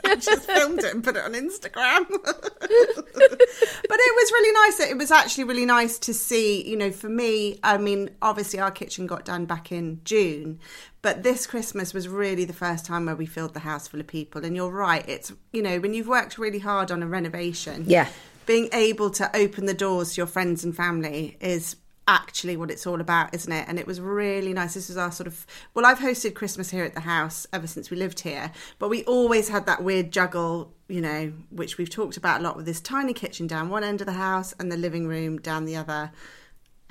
I 0.04 0.16
just 0.16 0.44
filmed 0.44 0.80
it 0.80 0.94
and 0.94 1.02
put 1.02 1.16
it 1.16 1.24
on 1.24 1.32
Instagram. 1.32 2.04
but 2.10 3.98
it 3.98 4.14
was 4.16 4.32
really 4.32 4.52
nice. 4.66 4.90
It 4.90 4.98
was 4.98 5.10
actually 5.10 5.44
really 5.44 5.66
nice 5.66 5.98
to 6.00 6.14
see, 6.14 6.68
you 6.68 6.76
know, 6.76 6.90
for 6.90 7.08
me, 7.08 7.58
I 7.62 7.78
mean, 7.78 8.10
obviously 8.22 8.58
our 8.60 8.70
kitchen 8.70 9.06
got 9.06 9.24
done 9.24 9.46
back 9.46 9.72
in 9.72 10.00
June, 10.04 10.60
but 11.02 11.22
this 11.22 11.46
Christmas 11.46 11.94
was 11.94 12.08
really 12.08 12.44
the 12.44 12.52
first 12.52 12.84
time 12.84 13.06
where 13.06 13.16
we 13.16 13.26
filled 13.26 13.54
the 13.54 13.60
house 13.60 13.88
full 13.88 14.00
of 14.00 14.06
people. 14.06 14.44
And 14.44 14.54
you're 14.54 14.70
right, 14.70 15.06
it's, 15.08 15.32
you 15.52 15.62
know, 15.62 15.78
when 15.80 15.94
you've 15.94 16.08
worked 16.08 16.38
really 16.38 16.58
hard 16.58 16.90
on 16.90 17.02
a 17.02 17.06
renovation, 17.06 17.84
Yeah. 17.86 18.08
being 18.46 18.68
able 18.72 19.10
to 19.10 19.34
open 19.36 19.66
the 19.66 19.74
doors 19.74 20.14
to 20.14 20.18
your 20.18 20.26
friends 20.26 20.62
and 20.64 20.76
family 20.76 21.36
is 21.40 21.76
actually 22.10 22.56
what 22.56 22.70
it's 22.72 22.86
all 22.86 23.00
about, 23.00 23.32
isn't 23.32 23.52
it? 23.52 23.66
And 23.68 23.78
it 23.78 23.86
was 23.86 24.00
really 24.00 24.52
nice. 24.52 24.74
This 24.74 24.88
was 24.88 24.96
our 24.96 25.12
sort 25.12 25.28
of 25.28 25.46
well, 25.74 25.86
I've 25.86 26.00
hosted 26.00 26.34
Christmas 26.34 26.70
here 26.70 26.84
at 26.84 26.94
the 26.94 27.00
house 27.00 27.46
ever 27.52 27.66
since 27.66 27.88
we 27.90 27.96
lived 27.96 28.20
here, 28.20 28.50
but 28.78 28.88
we 28.88 29.04
always 29.04 29.48
had 29.48 29.66
that 29.66 29.82
weird 29.82 30.10
juggle, 30.10 30.74
you 30.88 31.00
know, 31.00 31.32
which 31.50 31.78
we've 31.78 31.88
talked 31.88 32.16
about 32.16 32.40
a 32.40 32.42
lot 32.42 32.56
with 32.56 32.66
this 32.66 32.80
tiny 32.80 33.12
kitchen 33.14 33.46
down 33.46 33.68
one 33.68 33.84
end 33.84 34.00
of 34.00 34.06
the 34.08 34.14
house 34.14 34.52
and 34.58 34.72
the 34.72 34.76
living 34.76 35.06
room 35.06 35.38
down 35.38 35.64
the 35.64 35.76
other. 35.76 36.10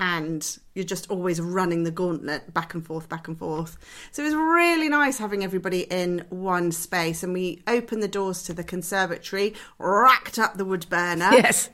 And 0.01 0.57
you're 0.73 0.85
just 0.85 1.11
always 1.11 1.41
running 1.41 1.83
the 1.83 1.91
gauntlet 1.91 2.53
back 2.53 2.73
and 2.73 2.85
forth, 2.85 3.09
back 3.09 3.27
and 3.27 3.37
forth. 3.37 3.77
So 4.11 4.21
it 4.23 4.27
was 4.27 4.35
really 4.35 4.87
nice 4.87 5.17
having 5.17 5.43
everybody 5.43 5.81
in 5.81 6.25
one 6.29 6.71
space. 6.71 7.21
And 7.21 7.33
we 7.33 7.61
opened 7.67 8.01
the 8.01 8.07
doors 8.07 8.43
to 8.43 8.53
the 8.53 8.63
conservatory, 8.63 9.53
racked 9.77 10.39
up 10.39 10.55
the 10.55 10.63
wood 10.63 10.85
burner. 10.89 11.29
Yes. 11.33 11.69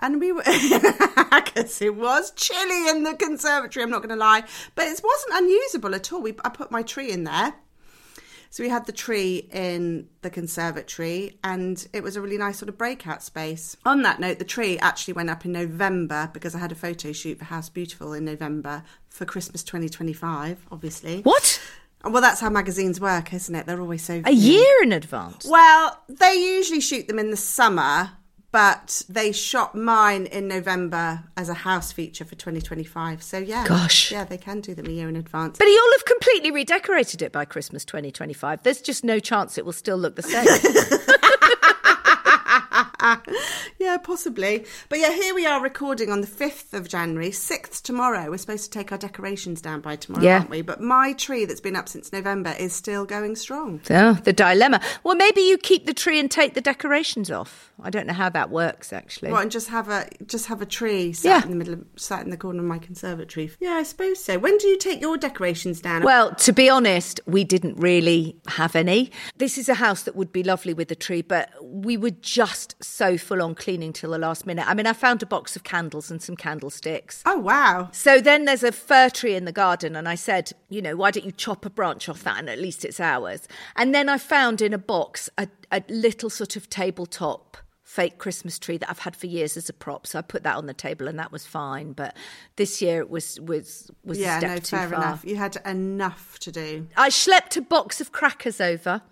And 0.00 0.20
we 0.20 0.32
were, 0.32 0.42
because 0.44 1.80
it 1.80 1.94
was 1.94 2.32
chilly 2.32 2.88
in 2.88 3.04
the 3.04 3.14
conservatory, 3.14 3.82
I'm 3.82 3.90
not 3.90 4.02
going 4.02 4.10
to 4.10 4.16
lie, 4.16 4.42
but 4.74 4.86
it 4.86 5.00
wasn't 5.02 5.34
unusable 5.34 5.94
at 5.94 6.12
all. 6.12 6.20
We, 6.20 6.34
I 6.44 6.48
put 6.48 6.70
my 6.70 6.82
tree 6.82 7.10
in 7.10 7.24
there. 7.24 7.54
So 8.54 8.62
we 8.62 8.68
had 8.68 8.86
the 8.86 8.92
tree 8.92 9.48
in 9.52 10.08
the 10.22 10.30
conservatory 10.30 11.40
and 11.42 11.84
it 11.92 12.04
was 12.04 12.14
a 12.14 12.20
really 12.20 12.38
nice 12.38 12.56
sort 12.56 12.68
of 12.68 12.78
breakout 12.78 13.20
space. 13.20 13.76
On 13.84 14.02
that 14.02 14.20
note, 14.20 14.38
the 14.38 14.44
tree 14.44 14.78
actually 14.78 15.14
went 15.14 15.28
up 15.28 15.44
in 15.44 15.50
November 15.50 16.30
because 16.32 16.54
I 16.54 16.60
had 16.60 16.70
a 16.70 16.76
photo 16.76 17.10
shoot 17.10 17.38
for 17.38 17.46
House 17.46 17.68
Beautiful 17.68 18.12
in 18.12 18.24
November 18.24 18.84
for 19.08 19.24
Christmas 19.24 19.64
2025, 19.64 20.68
obviously. 20.70 21.22
What? 21.22 21.60
Well, 22.04 22.22
that's 22.22 22.40
how 22.40 22.48
magazines 22.48 23.00
work, 23.00 23.34
isn't 23.34 23.54
it? 23.54 23.66
They're 23.66 23.80
always 23.80 24.04
so. 24.04 24.22
A 24.24 24.30
year 24.30 24.82
in 24.84 24.92
advance. 24.92 25.46
Well, 25.48 26.00
they 26.08 26.34
usually 26.34 26.80
shoot 26.80 27.08
them 27.08 27.18
in 27.18 27.30
the 27.32 27.36
summer, 27.36 28.12
but 28.54 29.02
they 29.08 29.32
shot 29.32 29.74
mine 29.74 30.26
in 30.26 30.46
November 30.46 31.24
as 31.36 31.48
a 31.48 31.54
house 31.54 31.90
feature 31.90 32.24
for 32.24 32.36
2025. 32.36 33.20
So 33.20 33.38
yeah, 33.38 33.66
Gosh. 33.66 34.12
yeah, 34.12 34.22
they 34.22 34.38
can 34.38 34.60
do 34.60 34.76
them 34.76 34.86
a 34.86 34.90
year 34.90 35.08
in 35.08 35.16
advance. 35.16 35.58
But 35.58 35.64
you'll 35.64 35.92
have 35.96 36.04
completely 36.04 36.52
redecorated 36.52 37.20
it 37.20 37.32
by 37.32 37.46
Christmas 37.46 37.84
2025. 37.84 38.62
There's 38.62 38.80
just 38.80 39.02
no 39.02 39.18
chance 39.18 39.58
it 39.58 39.66
will 39.66 39.72
still 39.72 39.96
look 39.96 40.14
the 40.14 40.22
same. 40.22 40.46
yeah, 43.78 43.96
possibly. 43.98 44.64
But 44.88 44.98
yeah, 44.98 45.12
here 45.12 45.34
we 45.34 45.46
are 45.46 45.60
recording 45.62 46.10
on 46.10 46.20
the 46.20 46.26
5th 46.26 46.72
of 46.72 46.88
January, 46.88 47.30
6th 47.30 47.82
tomorrow. 47.82 48.30
We're 48.30 48.38
supposed 48.38 48.64
to 48.72 48.78
take 48.78 48.92
our 48.92 48.98
decorations 48.98 49.60
down 49.60 49.80
by 49.80 49.96
tomorrow, 49.96 50.24
Yeah. 50.24 50.38
aren't 50.38 50.50
we? 50.50 50.62
But 50.62 50.80
my 50.80 51.12
tree 51.12 51.44
that's 51.44 51.60
been 51.60 51.76
up 51.76 51.88
since 51.88 52.12
November 52.12 52.54
is 52.58 52.72
still 52.72 53.04
going 53.04 53.36
strong. 53.36 53.80
oh, 53.90 54.14
the 54.14 54.32
dilemma. 54.32 54.80
Well, 55.02 55.16
maybe 55.16 55.42
you 55.42 55.58
keep 55.58 55.86
the 55.86 55.94
tree 55.94 56.18
and 56.18 56.30
take 56.30 56.54
the 56.54 56.60
decorations 56.60 57.30
off. 57.30 57.72
I 57.82 57.90
don't 57.90 58.06
know 58.06 58.12
how 58.14 58.28
that 58.30 58.50
works, 58.50 58.92
actually. 58.92 59.32
What, 59.32 59.42
and 59.42 59.50
just 59.50 59.68
have 59.68 59.88
a 59.88 60.08
just 60.26 60.46
have 60.46 60.62
a 60.62 60.66
tree 60.66 61.12
sat 61.12 61.28
Yeah. 61.28 61.42
in 61.44 61.50
the 61.50 61.56
middle 61.56 61.74
of 61.74 61.84
sat 61.96 62.24
in 62.24 62.30
the 62.30 62.36
corner 62.36 62.60
of 62.60 62.66
my 62.66 62.78
conservatory. 62.78 63.50
Yeah, 63.60 63.72
I 63.72 63.82
suppose 63.82 64.22
so. 64.22 64.38
When 64.38 64.56
do 64.58 64.68
you 64.68 64.78
take 64.78 65.00
your 65.00 65.16
decorations 65.16 65.80
down? 65.80 66.02
Well, 66.02 66.34
to 66.36 66.52
be 66.52 66.68
honest, 66.70 67.20
we 67.26 67.42
didn't 67.44 67.76
really 67.76 68.36
have 68.46 68.76
any. 68.76 69.10
This 69.36 69.58
is 69.58 69.68
a 69.68 69.74
house 69.74 70.04
that 70.04 70.14
would 70.16 70.32
be 70.32 70.42
lovely 70.44 70.72
with 70.72 70.90
a 70.92 70.94
tree, 70.94 71.20
but 71.22 71.50
we 71.62 71.96
were 71.96 72.10
just 72.10 72.76
so 72.94 73.18
full 73.18 73.42
on 73.42 73.54
cleaning 73.54 73.92
till 73.92 74.10
the 74.12 74.18
last 74.18 74.46
minute. 74.46 74.66
I 74.68 74.74
mean, 74.74 74.86
I 74.86 74.92
found 74.92 75.22
a 75.22 75.26
box 75.26 75.56
of 75.56 75.64
candles 75.64 76.10
and 76.10 76.22
some 76.22 76.36
candlesticks. 76.36 77.22
oh 77.26 77.38
wow. 77.38 77.88
So 77.92 78.20
then 78.20 78.44
there's 78.44 78.62
a 78.62 78.72
fir 78.72 79.08
tree 79.08 79.34
in 79.34 79.44
the 79.44 79.52
garden, 79.52 79.96
and 79.96 80.08
I 80.08 80.14
said, 80.14 80.52
you 80.68 80.80
know, 80.80 80.94
why 80.96 81.10
don't 81.10 81.24
you 81.26 81.32
chop 81.32 81.66
a 81.66 81.70
branch 81.70 82.08
off 82.08 82.22
that 82.24 82.38
and 82.38 82.48
at 82.48 82.58
least 82.58 82.84
it's 82.84 83.00
ours? 83.00 83.48
And 83.76 83.94
then 83.94 84.08
I 84.08 84.18
found 84.18 84.62
in 84.62 84.72
a 84.72 84.78
box 84.78 85.28
a, 85.38 85.48
a 85.72 85.82
little 85.88 86.30
sort 86.30 86.56
of 86.56 86.70
tabletop 86.70 87.56
fake 87.82 88.18
Christmas 88.18 88.58
tree 88.58 88.76
that 88.78 88.90
I've 88.90 88.98
had 89.00 89.14
for 89.14 89.26
years 89.26 89.56
as 89.56 89.68
a 89.68 89.72
prop. 89.72 90.04
So 90.06 90.18
I 90.18 90.22
put 90.22 90.42
that 90.42 90.56
on 90.56 90.66
the 90.66 90.74
table, 90.74 91.06
and 91.08 91.18
that 91.18 91.30
was 91.32 91.46
fine. 91.46 91.92
But 91.92 92.16
this 92.56 92.80
year 92.82 93.00
it 93.00 93.10
was 93.10 93.38
was 93.40 93.90
was 94.04 94.18
Yeah, 94.18 94.36
a 94.36 94.40
step 94.40 94.50
no, 94.50 94.56
too 94.56 94.76
fair 94.76 94.88
far. 94.88 94.98
enough. 94.98 95.24
You 95.24 95.36
had 95.36 95.56
enough 95.66 96.38
to 96.40 96.52
do. 96.52 96.86
I 96.96 97.08
schlepped 97.10 97.56
a 97.56 97.60
box 97.60 98.00
of 98.00 98.10
crackers 98.12 98.60
over 98.60 99.02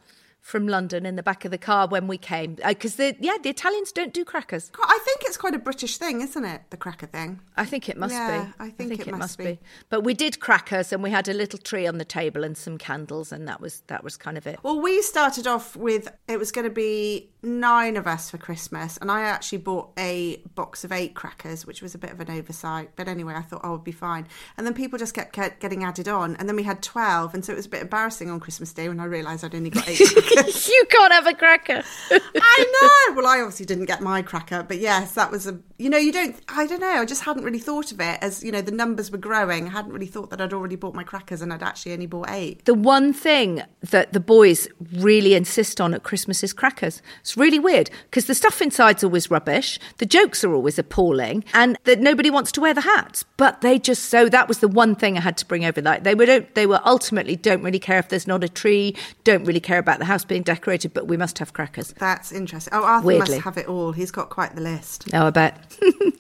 from 0.43 0.67
London 0.67 1.07
in 1.07 1.15
the 1.15 1.23
back 1.23 1.45
of 1.45 1.53
the 1.53 1.57
car 1.57 1.87
when 1.87 2.09
we 2.09 2.19
came 2.19 2.57
uh, 2.65 2.71
because 2.71 2.97
the 2.97 3.17
yeah 3.21 3.37
the 3.43 3.49
Italians 3.49 3.93
don't 3.93 4.13
do 4.13 4.25
crackers. 4.25 4.73
I 4.83 4.99
think 5.05 5.21
it's 5.23 5.37
quite 5.37 5.55
a 5.55 5.59
British 5.59 5.99
thing, 5.99 6.21
isn't 6.21 6.45
it? 6.45 6.63
The 6.71 6.77
cracker 6.77 7.07
thing. 7.07 7.41
I 7.57 7.65
think 7.65 7.89
it 7.89 7.97
must 7.97 8.13
Yeah, 8.13 8.47
be. 8.47 8.53
I 8.59 8.71
think 8.71 9.07
it 9.07 9.17
must 9.17 9.39
be. 9.39 9.61
But 9.89 10.01
we 10.03 10.15
did 10.15 10.41
crackers 10.41 10.93
and 10.93 11.01
we 11.01 11.11
had 11.11 11.29
a 11.29 11.33
little 11.33 11.61
tree 11.61 11.87
on 11.87 11.99
the 11.99 12.05
table 12.05 12.43
and 12.43 12.57
some 12.57 12.77
candles 12.77 13.31
and 13.31 13.47
that 13.47 13.61
was 13.61 13.83
that 13.87 14.03
was 14.03 14.17
kind 14.17 14.37
of 14.37 14.47
it. 14.49 14.59
Well, 14.65 14.81
we 14.81 15.01
started 15.03 15.47
off 15.47 15.77
with 15.77 16.13
it 16.27 16.41
was 16.41 16.51
going 16.51 16.67
to 16.67 16.75
be 16.75 17.31
nine 17.45 17.97
of 17.97 18.07
us 18.07 18.31
for 18.31 18.39
Christmas, 18.39 18.97
and 18.99 19.11
I 19.11 19.23
actually 19.23 19.59
bought 19.59 19.91
a 19.99 20.37
box 20.55 20.85
of 20.85 20.93
eight 20.93 21.15
crackers, 21.15 21.67
which 21.67 21.83
was 21.83 21.95
a 21.95 21.99
bit 21.99 22.11
of 22.11 22.21
an 22.21 22.31
oversight. 22.31 22.91
But 22.97 23.09
anyway, 23.09 23.35
I 23.35 23.43
thought 23.43 23.63
oh, 23.65 23.73
would 23.73 23.85
be 23.85 23.93
fine. 23.93 24.29
And 24.57 24.67
then 24.67 24.75
people 24.75 24.99
just 24.99 25.15
kept 25.15 25.33
kept 25.33 25.61
getting 25.61 25.85
added 25.85 26.09
on, 26.09 26.37
and 26.37 26.49
then 26.49 26.57
we 26.57 26.63
had 26.63 26.83
twelve, 26.83 27.35
and 27.35 27.45
so 27.45 27.53
it 27.53 27.57
was 27.57 27.67
a 27.67 27.69
bit 27.71 27.83
embarrassing 27.83 28.31
on 28.31 28.41
Christmas 28.41 28.73
Day 28.73 28.89
when 28.89 29.01
I 29.01 29.05
realised 29.05 29.45
I'd 29.45 29.55
only 29.55 29.71
got 29.71 29.89
eight. 29.89 30.01
you 30.69 30.85
can't 30.91 31.13
have 31.13 31.27
a 31.27 31.35
cracker. 31.35 31.83
I 32.11 33.09
know. 33.09 33.17
Well, 33.17 33.27
I 33.27 33.41
obviously 33.41 33.67
didn't 33.67 33.87
get 33.87 34.01
my 34.01 34.23
cracker, 34.23 34.63
but 34.63 34.79
yes, 34.79 35.15
that 35.15 35.31
was 35.31 35.47
a. 35.47 35.59
You 35.79 35.91
know, 35.91 35.99
you 35.99 36.13
don't. 36.13 36.37
I 36.49 36.67
don't 36.67 36.81
know. 36.81 37.01
I 37.01 37.05
just 37.05 37.23
hadn't 37.23 37.45
really 37.45 37.59
thought 37.59 37.93
of 37.93 38.01
it 38.01 38.19
as 38.23 38.43
you 38.43 38.53
know 38.53 38.61
the 38.61 38.73
numbers 38.73 39.11
were 39.11 39.19
growing. 39.19 39.67
I 39.67 39.71
hadn't 39.71 39.93
really 39.93 40.07
thought 40.07 40.31
that 40.31 40.41
I'd 40.41 40.53
already 40.53 40.77
bought 40.77 40.95
my 40.95 41.05
crackers 41.05 41.43
and 41.43 41.53
I'd 41.53 41.63
actually 41.63 41.93
only 41.93 42.07
bought 42.07 42.31
eight. 42.31 42.65
the 42.65 42.75
one 42.75 43.13
thing 43.13 43.63
that 43.91 44.13
the 44.13 44.21
boys 44.21 44.69
really 44.95 45.35
insist 45.35 45.81
on 45.81 45.95
at 45.95 46.03
Christmas 46.03 46.43
is 46.43 46.53
crackers. 46.53 47.03
It's 47.21 47.37
really 47.37 47.59
weird 47.59 47.91
because 48.05 48.27
the 48.27 48.35
stuff 48.35 48.61
inside's 48.63 49.03
always 49.03 49.31
rubbish, 49.31 49.79
the 49.99 50.07
jokes 50.07 50.45
are 50.45 50.55
always 50.55 50.79
appalling, 50.79 51.45
and 51.53 51.79
that 51.85 52.01
nobody 52.01 52.31
wants 52.31 52.53
to 52.53 52.61
wear 52.61 52.75
the 52.75 52.81
hats. 52.83 53.25
But 53.37 53.61
they 53.61 53.79
just 53.79 54.05
so 54.05 54.29
that 54.29 54.49
was 54.49 54.59
the 54.59 54.69
one 54.69 54.95
thing 54.95 55.17
I 55.17 55.21
had 55.21 55.37
to 55.39 55.47
bring 55.47 55.65
over. 55.65 55.83
Like 55.83 56.05
they 56.05 56.15
were 56.15 56.27
don't, 56.27 56.55
they 56.55 56.67
were 56.67 56.81
ultimately 56.85 57.37
don't 57.37 57.63
really 57.63 57.79
care 57.79 57.99
if 57.99 58.09
there's 58.09 58.27
not 58.27 58.45
a 58.45 58.49
tree, 58.49 58.97
don't 59.25 59.45
really 59.45 59.61
care 59.61 59.79
about 59.79 59.99
the 59.99 60.05
house 60.05 60.22
being 60.29 60.43
decorated, 60.43 60.95
but 60.95 61.09
we 61.09 61.17
must 61.17 61.39
have 61.39 61.53
crackers. 61.53 61.93
That's 61.99 62.33
interesting. 62.33 62.73
Oh, 62.75 62.85
Arthur 62.85 63.07
Weirdly. 63.07 63.37
must 63.37 63.45
have 63.45 63.59
it 63.59 63.69
all. 63.69 63.93
He's 63.93 64.11
got 64.11 64.31
quite 64.31 64.55
the 64.55 64.61
list. 64.61 65.09
Oh, 65.13 65.27
I 65.27 65.31
bet. 65.31 65.77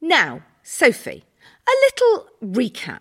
now, 0.00 0.42
Sophie, 0.62 1.24
a 1.66 1.72
little 1.86 2.26
recap. 2.42 3.00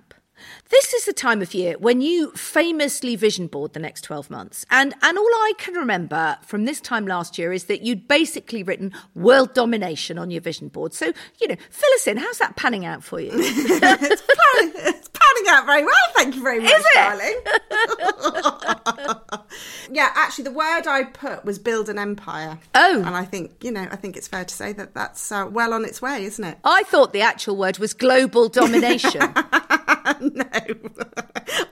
This 0.69 0.93
is 0.93 1.05
the 1.05 1.13
time 1.13 1.41
of 1.41 1.53
year 1.53 1.77
when 1.77 2.01
you 2.01 2.31
famously 2.31 3.15
vision 3.15 3.47
board 3.47 3.73
the 3.73 3.79
next 3.79 4.01
12 4.01 4.29
months. 4.29 4.65
And, 4.69 4.93
and 5.01 5.17
all 5.17 5.23
I 5.23 5.53
can 5.57 5.75
remember 5.75 6.37
from 6.41 6.65
this 6.65 6.81
time 6.81 7.05
last 7.05 7.37
year 7.37 7.53
is 7.53 7.65
that 7.65 7.83
you'd 7.83 8.07
basically 8.07 8.63
written 8.63 8.91
world 9.15 9.53
domination 9.53 10.17
on 10.17 10.31
your 10.31 10.41
vision 10.41 10.69
board. 10.69 10.93
So, 10.93 11.13
you 11.39 11.47
know, 11.47 11.55
fill 11.69 11.93
us 11.95 12.07
in. 12.07 12.17
How's 12.17 12.39
that 12.39 12.55
panning 12.55 12.85
out 12.85 13.03
for 13.03 13.19
you? 13.19 13.29
it's, 13.33 14.92
out 15.47 15.65
very 15.65 15.83
well. 15.83 15.93
Thank 16.15 16.35
you 16.35 16.43
very 16.43 16.59
much, 16.59 16.71
Is 16.71 16.85
it? 16.85 16.93
darling. 16.95 17.41
yeah, 19.91 20.11
actually, 20.15 20.45
the 20.45 20.51
word 20.51 20.87
I 20.87 21.03
put 21.03 21.43
was 21.45 21.59
build 21.59 21.89
an 21.89 21.97
empire. 21.99 22.59
Oh. 22.75 23.03
and 23.05 23.15
I 23.15 23.25
think 23.25 23.63
you 23.63 23.71
know, 23.71 23.87
I 23.91 23.95
think 23.95 24.17
it's 24.17 24.27
fair 24.27 24.45
to 24.45 24.53
say 24.53 24.73
that 24.73 24.93
that's 24.93 25.31
uh, 25.31 25.47
well 25.49 25.73
on 25.73 25.85
its 25.85 26.01
way, 26.01 26.23
isn't 26.25 26.43
it? 26.43 26.57
I 26.63 26.83
thought 26.83 27.13
the 27.13 27.21
actual 27.21 27.55
word 27.57 27.77
was 27.77 27.93
global 27.93 28.49
domination. 28.49 29.21
no, 29.21 29.33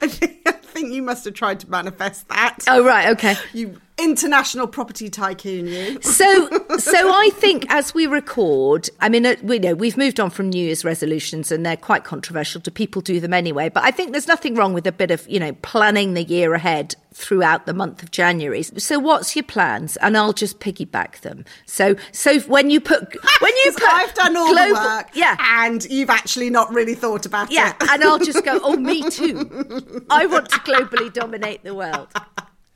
I 0.02 0.08
think, 0.08 0.48
think 0.82 0.94
you 0.94 1.02
must 1.02 1.26
have 1.26 1.34
tried 1.34 1.60
to 1.62 1.70
manifest 1.70 2.28
that. 2.30 2.60
oh, 2.68 2.84
right. 2.84 3.10
Okay. 3.10 3.36
You 3.54 3.80
international 3.98 4.66
property 4.66 5.10
tycoon, 5.10 5.68
you. 5.68 6.00
So, 6.02 6.50
so 6.78 7.12
I 7.14 7.30
think 7.34 7.72
as 7.72 7.94
we 7.94 8.08
record, 8.08 8.90
I 9.00 9.10
mean, 9.10 9.26
uh, 9.26 9.36
we 9.44 9.60
know 9.60 9.76
we've 9.76 9.98
moved 9.98 10.20
on 10.20 10.30
from 10.30 10.50
New 10.50 10.64
Year's 10.66 10.84
resolutions, 10.84 11.52
and 11.52 11.66
they're 11.66 11.78
quite 11.78 12.04
controversial. 12.04 12.62
To 12.62 12.72
people 12.72 13.02
do 13.02 13.20
them 13.20 13.34
anyway, 13.34 13.70
but 13.70 13.84
I 13.84 13.92
think 13.92 14.12
there's 14.12 14.28
nothing 14.28 14.56
wrong 14.56 14.74
with 14.74 14.88
a 14.88 14.92
bit 14.92 15.12
of 15.12 15.28
you 15.30 15.40
know 15.40 15.54
planning 15.62 16.14
the 16.14 16.24
year 16.24 16.54
ahead 16.54 16.96
throughout 17.14 17.66
the 17.66 17.74
month 17.74 18.02
of 18.02 18.12
January. 18.12 18.64
So, 18.64 19.00
what's 19.00 19.36
your 19.36 19.44
plans? 19.44 19.98
And 19.98 20.18
I'll 20.18 20.34
just 20.34 20.60
piggyback 20.60 21.22
them. 21.22 21.46
So, 21.66 21.96
so 22.12 22.40
when 22.42 22.70
you 22.70 22.80
put 22.80 23.02
when 23.42 23.54
you 23.66 23.72
put 23.74 23.84
I've 23.84 24.14
done 24.14 24.38
all 24.38 24.54
global- 24.54 24.76
the 24.76 24.82
work, 24.82 25.10
yeah, 25.14 25.38
and 25.40 25.84
you've 25.86 26.10
actually 26.10 26.50
not 26.50 26.74
really 26.74 26.96
thought 26.96 27.26
about 27.26 27.52
yeah, 27.52 27.70
it. 27.70 27.76
Yeah, 27.82 27.94
and 27.94 28.04
I'll 28.04 28.20
just 28.20 28.44
go, 28.44 28.60
oh, 28.64 28.78
me 28.78 29.02
too. 29.10 30.06
I 30.10 30.26
want 30.26 30.50
to 30.50 30.60
globally 30.60 31.12
dominate 31.12 31.64
the 31.64 31.76
world. 31.76 32.08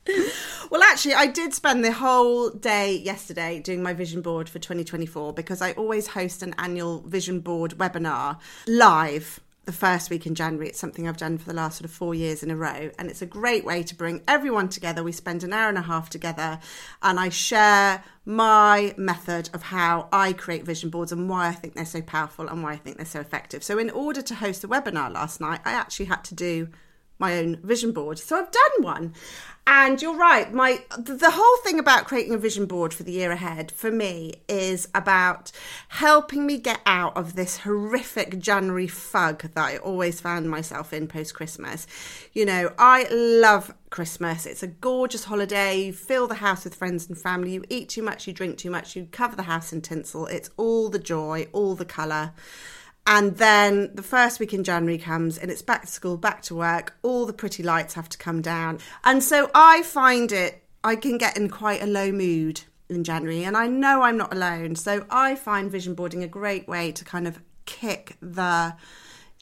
well, 0.70 0.82
actually, 0.82 1.14
I 1.14 1.26
did 1.26 1.52
spend 1.52 1.84
the 1.84 1.92
whole 1.92 2.50
day 2.50 2.96
yesterday 2.96 3.60
doing 3.60 3.82
my 3.82 3.92
vision 3.92 4.22
board 4.22 4.48
for 4.48 4.58
2024 4.58 5.32
because 5.32 5.60
I 5.60 5.72
always 5.72 6.08
host 6.08 6.42
an 6.42 6.54
annual 6.58 7.00
vision 7.00 7.40
board 7.40 7.72
webinar 7.78 8.38
live 8.66 9.40
the 9.66 9.72
first 9.72 10.10
week 10.10 10.26
in 10.26 10.34
January. 10.34 10.68
It's 10.68 10.78
something 10.78 11.06
I've 11.06 11.16
done 11.16 11.38
for 11.38 11.46
the 11.46 11.54
last 11.54 11.78
sort 11.78 11.84
of 11.84 11.90
four 11.90 12.14
years 12.14 12.42
in 12.42 12.50
a 12.50 12.56
row. 12.56 12.90
And 12.98 13.10
it's 13.10 13.20
a 13.20 13.26
great 13.26 13.64
way 13.64 13.82
to 13.82 13.94
bring 13.94 14.22
everyone 14.26 14.68
together. 14.68 15.02
We 15.02 15.12
spend 15.12 15.44
an 15.44 15.52
hour 15.52 15.68
and 15.68 15.76
a 15.76 15.82
half 15.82 16.08
together, 16.08 16.60
and 17.02 17.20
I 17.20 17.28
share 17.28 18.02
my 18.24 18.94
method 18.96 19.50
of 19.52 19.64
how 19.64 20.08
I 20.12 20.32
create 20.32 20.64
vision 20.64 20.88
boards 20.88 21.12
and 21.12 21.28
why 21.28 21.48
I 21.48 21.52
think 21.52 21.74
they're 21.74 21.84
so 21.84 22.00
powerful 22.00 22.48
and 22.48 22.62
why 22.62 22.72
I 22.72 22.76
think 22.76 22.96
they're 22.96 23.06
so 23.06 23.20
effective. 23.20 23.62
So, 23.62 23.78
in 23.78 23.90
order 23.90 24.22
to 24.22 24.34
host 24.36 24.62
the 24.62 24.68
webinar 24.68 25.12
last 25.12 25.40
night, 25.40 25.60
I 25.64 25.72
actually 25.72 26.06
had 26.06 26.24
to 26.24 26.34
do 26.34 26.68
my 27.18 27.38
own 27.38 27.56
vision 27.62 27.92
board. 27.92 28.18
So 28.18 28.36
I've 28.36 28.50
done 28.50 28.82
one. 28.82 29.14
And 29.68 30.00
you're 30.00 30.16
right, 30.16 30.52
my 30.52 30.80
the 30.96 31.32
whole 31.32 31.56
thing 31.64 31.80
about 31.80 32.04
creating 32.04 32.34
a 32.34 32.38
vision 32.38 32.66
board 32.66 32.94
for 32.94 33.02
the 33.02 33.10
year 33.10 33.32
ahead 33.32 33.72
for 33.72 33.90
me 33.90 34.34
is 34.48 34.86
about 34.94 35.50
helping 35.88 36.46
me 36.46 36.56
get 36.56 36.80
out 36.86 37.16
of 37.16 37.34
this 37.34 37.58
horrific 37.58 38.38
January 38.38 38.86
fug 38.86 39.42
that 39.42 39.58
I 39.58 39.78
always 39.78 40.20
found 40.20 40.48
myself 40.48 40.92
in 40.92 41.08
post 41.08 41.34
Christmas. 41.34 41.88
You 42.32 42.44
know, 42.44 42.72
I 42.78 43.08
love 43.10 43.74
Christmas. 43.90 44.46
It's 44.46 44.62
a 44.62 44.68
gorgeous 44.68 45.24
holiday. 45.24 45.86
You 45.86 45.92
fill 45.92 46.28
the 46.28 46.36
house 46.36 46.62
with 46.62 46.76
friends 46.76 47.08
and 47.08 47.18
family. 47.18 47.54
You 47.54 47.64
eat 47.68 47.88
too 47.88 48.02
much, 48.02 48.28
you 48.28 48.32
drink 48.32 48.58
too 48.58 48.70
much, 48.70 48.94
you 48.94 49.08
cover 49.10 49.34
the 49.34 49.42
house 49.42 49.72
in 49.72 49.80
tinsel. 49.80 50.26
It's 50.26 50.50
all 50.56 50.90
the 50.90 51.00
joy, 51.00 51.48
all 51.52 51.74
the 51.74 51.84
colour. 51.84 52.34
And 53.06 53.36
then 53.36 53.90
the 53.94 54.02
first 54.02 54.40
week 54.40 54.52
in 54.52 54.64
January 54.64 54.98
comes 54.98 55.38
and 55.38 55.50
it's 55.50 55.62
back 55.62 55.82
to 55.82 55.86
school, 55.86 56.16
back 56.16 56.42
to 56.42 56.54
work. 56.56 56.94
All 57.02 57.24
the 57.24 57.32
pretty 57.32 57.62
lights 57.62 57.94
have 57.94 58.08
to 58.08 58.18
come 58.18 58.42
down. 58.42 58.80
And 59.04 59.22
so 59.22 59.50
I 59.54 59.82
find 59.82 60.32
it, 60.32 60.62
I 60.82 60.96
can 60.96 61.16
get 61.16 61.36
in 61.36 61.48
quite 61.48 61.82
a 61.82 61.86
low 61.86 62.10
mood 62.10 62.62
in 62.88 63.04
January. 63.04 63.44
And 63.44 63.56
I 63.56 63.68
know 63.68 64.02
I'm 64.02 64.16
not 64.16 64.32
alone. 64.32 64.74
So 64.74 65.06
I 65.08 65.36
find 65.36 65.70
vision 65.70 65.94
boarding 65.94 66.24
a 66.24 66.28
great 66.28 66.66
way 66.66 66.90
to 66.92 67.04
kind 67.04 67.28
of 67.28 67.40
kick 67.64 68.16
the 68.20 68.74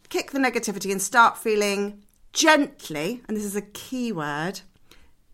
kick 0.09 0.30
the 0.30 0.38
negativity 0.38 0.92
and 0.92 1.02
start 1.02 1.37
feeling 1.38 2.02
gently, 2.33 3.23
and 3.26 3.37
this 3.37 3.44
is 3.44 3.56
a 3.56 3.62
key 3.62 4.12
word, 4.12 4.61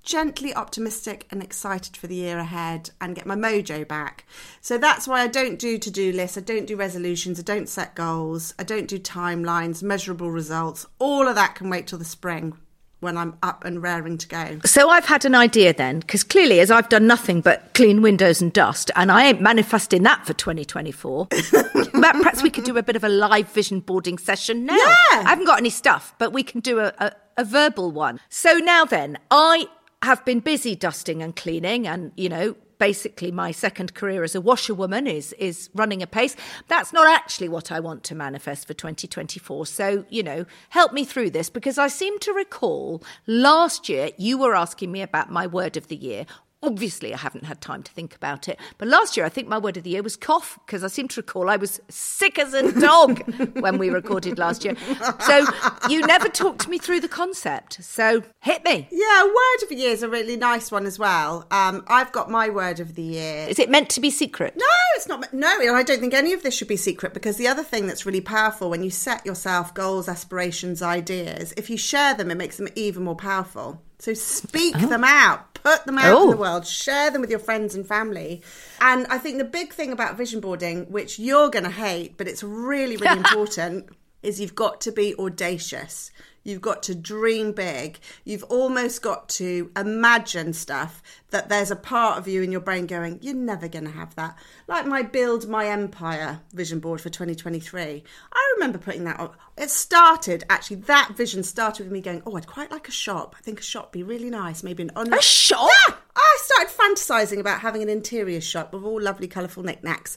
gently 0.02 0.54
optimistic 0.54 1.26
and 1.30 1.42
excited 1.42 1.96
for 1.96 2.06
the 2.06 2.14
year 2.14 2.38
ahead 2.38 2.90
and 3.00 3.14
get 3.14 3.26
my 3.26 3.34
mojo 3.34 3.86
back. 3.86 4.26
So 4.60 4.78
that's 4.78 5.06
why 5.06 5.20
I 5.20 5.26
don't 5.26 5.58
do 5.58 5.78
to 5.78 5.90
do 5.90 6.12
lists, 6.12 6.38
I 6.38 6.40
don't 6.40 6.66
do 6.66 6.76
resolutions, 6.76 7.38
I 7.38 7.42
don't 7.42 7.68
set 7.68 7.94
goals, 7.94 8.54
I 8.58 8.64
don't 8.64 8.88
do 8.88 8.98
timelines, 8.98 9.82
measurable 9.82 10.30
results. 10.30 10.86
All 10.98 11.28
of 11.28 11.34
that 11.34 11.54
can 11.54 11.70
wait 11.70 11.86
till 11.86 11.98
the 11.98 12.04
spring 12.04 12.56
when 13.00 13.16
I'm 13.16 13.36
up 13.42 13.64
and 13.64 13.82
raring 13.82 14.18
to 14.18 14.28
go. 14.28 14.60
So 14.64 14.90
I've 14.90 15.06
had 15.06 15.24
an 15.24 15.34
idea 15.34 15.72
then, 15.72 16.00
because 16.00 16.22
clearly, 16.22 16.60
as 16.60 16.70
I've 16.70 16.88
done 16.88 17.06
nothing 17.06 17.40
but 17.40 17.72
clean 17.74 18.02
windows 18.02 18.40
and 18.40 18.52
dust, 18.52 18.90
and 18.94 19.10
I 19.10 19.26
ain't 19.26 19.40
manifesting 19.40 20.02
that 20.04 20.26
for 20.26 20.34
2024, 20.34 21.26
perhaps 21.92 22.42
we 22.42 22.50
could 22.50 22.64
do 22.64 22.76
a 22.76 22.82
bit 22.82 22.96
of 22.96 23.04
a 23.04 23.08
live 23.08 23.48
vision 23.50 23.80
boarding 23.80 24.18
session 24.18 24.66
now. 24.66 24.76
Yeah. 24.76 24.94
I 25.12 25.30
haven't 25.30 25.46
got 25.46 25.58
any 25.58 25.70
stuff, 25.70 26.14
but 26.18 26.32
we 26.32 26.42
can 26.42 26.60
do 26.60 26.78
a, 26.78 26.92
a, 26.98 27.12
a 27.38 27.44
verbal 27.44 27.90
one. 27.90 28.20
So 28.28 28.58
now 28.58 28.84
then, 28.84 29.18
I 29.30 29.66
have 30.02 30.24
been 30.24 30.40
busy 30.40 30.74
dusting 30.74 31.22
and 31.22 31.36
cleaning 31.36 31.86
and, 31.86 32.12
you 32.16 32.28
know, 32.28 32.56
basically 32.78 33.30
my 33.30 33.50
second 33.50 33.94
career 33.94 34.24
as 34.24 34.34
a 34.34 34.40
washerwoman 34.40 35.06
is 35.06 35.34
is 35.34 35.68
running 35.74 36.02
a 36.02 36.06
pace 36.06 36.34
that's 36.66 36.94
not 36.94 37.06
actually 37.06 37.46
what 37.46 37.70
i 37.70 37.78
want 37.78 38.02
to 38.02 38.14
manifest 38.14 38.66
for 38.66 38.72
2024 38.72 39.66
so 39.66 40.02
you 40.08 40.22
know 40.22 40.46
help 40.70 40.90
me 40.94 41.04
through 41.04 41.28
this 41.28 41.50
because 41.50 41.76
i 41.76 41.86
seem 41.86 42.18
to 42.18 42.32
recall 42.32 43.02
last 43.26 43.90
year 43.90 44.08
you 44.16 44.38
were 44.38 44.54
asking 44.54 44.90
me 44.90 45.02
about 45.02 45.30
my 45.30 45.46
word 45.46 45.76
of 45.76 45.88
the 45.88 45.96
year 45.96 46.24
Obviously, 46.62 47.14
I 47.14 47.16
haven't 47.16 47.46
had 47.46 47.62
time 47.62 47.82
to 47.82 47.92
think 47.92 48.14
about 48.14 48.46
it. 48.46 48.58
But 48.76 48.88
last 48.88 49.16
year, 49.16 49.24
I 49.24 49.30
think 49.30 49.48
my 49.48 49.56
word 49.56 49.78
of 49.78 49.82
the 49.82 49.90
year 49.90 50.02
was 50.02 50.14
cough, 50.14 50.58
because 50.66 50.84
I 50.84 50.88
seem 50.88 51.08
to 51.08 51.20
recall 51.20 51.48
I 51.48 51.56
was 51.56 51.80
sick 51.88 52.38
as 52.38 52.52
a 52.52 52.78
dog 52.78 53.22
when 53.60 53.78
we 53.78 53.88
recorded 53.88 54.38
last 54.38 54.62
year. 54.64 54.76
So 55.20 55.46
you 55.88 56.02
never 56.02 56.28
talked 56.28 56.68
me 56.68 56.76
through 56.76 57.00
the 57.00 57.08
concept. 57.08 57.82
So 57.82 58.22
hit 58.40 58.62
me. 58.64 58.88
Yeah, 58.90 59.24
word 59.24 59.62
of 59.62 59.70
the 59.70 59.76
year 59.76 59.90
is 59.90 60.02
a 60.02 60.08
really 60.08 60.36
nice 60.36 60.70
one 60.70 60.84
as 60.84 60.98
well. 60.98 61.46
Um, 61.50 61.82
I've 61.88 62.12
got 62.12 62.30
my 62.30 62.50
word 62.50 62.78
of 62.78 62.94
the 62.94 63.02
year. 63.02 63.46
Is 63.48 63.58
it 63.58 63.70
meant 63.70 63.88
to 63.90 64.00
be 64.00 64.10
secret? 64.10 64.54
No, 64.54 64.66
it's 64.96 65.08
not. 65.08 65.32
No, 65.32 65.60
and 65.60 65.76
I 65.76 65.82
don't 65.82 66.00
think 66.00 66.12
any 66.12 66.34
of 66.34 66.42
this 66.42 66.54
should 66.54 66.68
be 66.68 66.76
secret 66.76 67.14
because 67.14 67.38
the 67.38 67.48
other 67.48 67.62
thing 67.62 67.86
that's 67.86 68.04
really 68.04 68.20
powerful 68.20 68.68
when 68.68 68.82
you 68.82 68.90
set 68.90 69.24
yourself 69.24 69.72
goals, 69.72 70.08
aspirations, 70.08 70.82
ideas, 70.82 71.54
if 71.56 71.70
you 71.70 71.78
share 71.78 72.12
them, 72.12 72.30
it 72.30 72.36
makes 72.36 72.58
them 72.58 72.68
even 72.76 73.04
more 73.04 73.16
powerful. 73.16 73.82
So 74.00 74.14
speak 74.14 74.74
oh. 74.78 74.86
them 74.86 75.04
out, 75.04 75.52
put 75.54 75.84
them 75.84 75.98
out 75.98 76.16
oh. 76.16 76.22
in 76.24 76.30
the 76.30 76.36
oh. 76.36 76.40
world, 76.40 76.66
share 76.66 77.10
them 77.10 77.20
with 77.20 77.30
your 77.30 77.38
friends 77.38 77.74
and 77.74 77.86
family. 77.86 78.42
And 78.80 79.06
I 79.08 79.18
think 79.18 79.38
the 79.38 79.44
big 79.44 79.72
thing 79.74 79.92
about 79.92 80.16
vision 80.16 80.40
boarding, 80.40 80.86
which 80.86 81.18
you're 81.18 81.50
going 81.50 81.64
to 81.64 81.70
hate, 81.70 82.16
but 82.16 82.26
it's 82.26 82.42
really, 82.42 82.96
really 82.96 83.18
important, 83.18 83.88
is 84.22 84.40
you've 84.40 84.54
got 84.54 84.80
to 84.82 84.92
be 84.92 85.14
audacious. 85.16 86.10
You've 86.42 86.62
got 86.62 86.82
to 86.84 86.94
dream 86.94 87.52
big. 87.52 87.98
You've 88.24 88.44
almost 88.44 89.02
got 89.02 89.28
to 89.30 89.70
imagine 89.76 90.54
stuff 90.54 91.02
that 91.30 91.50
there's 91.50 91.70
a 91.70 91.76
part 91.76 92.16
of 92.16 92.26
you 92.26 92.42
in 92.42 92.50
your 92.50 92.62
brain 92.62 92.86
going, 92.86 93.18
you're 93.20 93.34
never 93.34 93.68
going 93.68 93.84
to 93.84 93.90
have 93.90 94.14
that. 94.14 94.38
Like 94.66 94.86
my 94.86 95.02
Build 95.02 95.48
My 95.48 95.66
Empire 95.66 96.40
vision 96.54 96.80
board 96.80 97.02
for 97.02 97.10
2023. 97.10 98.02
I 98.32 98.52
remember 98.56 98.78
putting 98.78 99.04
that 99.04 99.20
on. 99.20 99.30
It 99.58 99.70
started, 99.70 100.44
actually, 100.48 100.76
that 100.76 101.12
vision 101.14 101.42
started 101.42 101.84
with 101.84 101.92
me 101.92 102.00
going, 102.00 102.22
oh, 102.24 102.36
I'd 102.36 102.46
quite 102.46 102.70
like 102.70 102.88
a 102.88 102.92
shop. 102.92 103.36
I 103.38 103.42
think 103.42 103.60
a 103.60 103.64
shop 103.64 103.86
would 103.86 103.92
be 103.92 104.02
really 104.02 104.30
nice. 104.30 104.62
Maybe 104.62 104.82
an 104.82 104.90
online. 104.96 105.18
A 105.18 105.22
shop? 105.22 105.68
Yeah! 105.88 105.94
I 106.16 106.38
started 106.40 106.74
fantasizing 106.74 107.38
about 107.38 107.60
having 107.60 107.82
an 107.82 107.90
interior 107.90 108.40
shop 108.40 108.72
with 108.72 108.82
all 108.82 109.00
lovely, 109.00 109.28
colourful 109.28 109.62
knickknacks. 109.62 110.16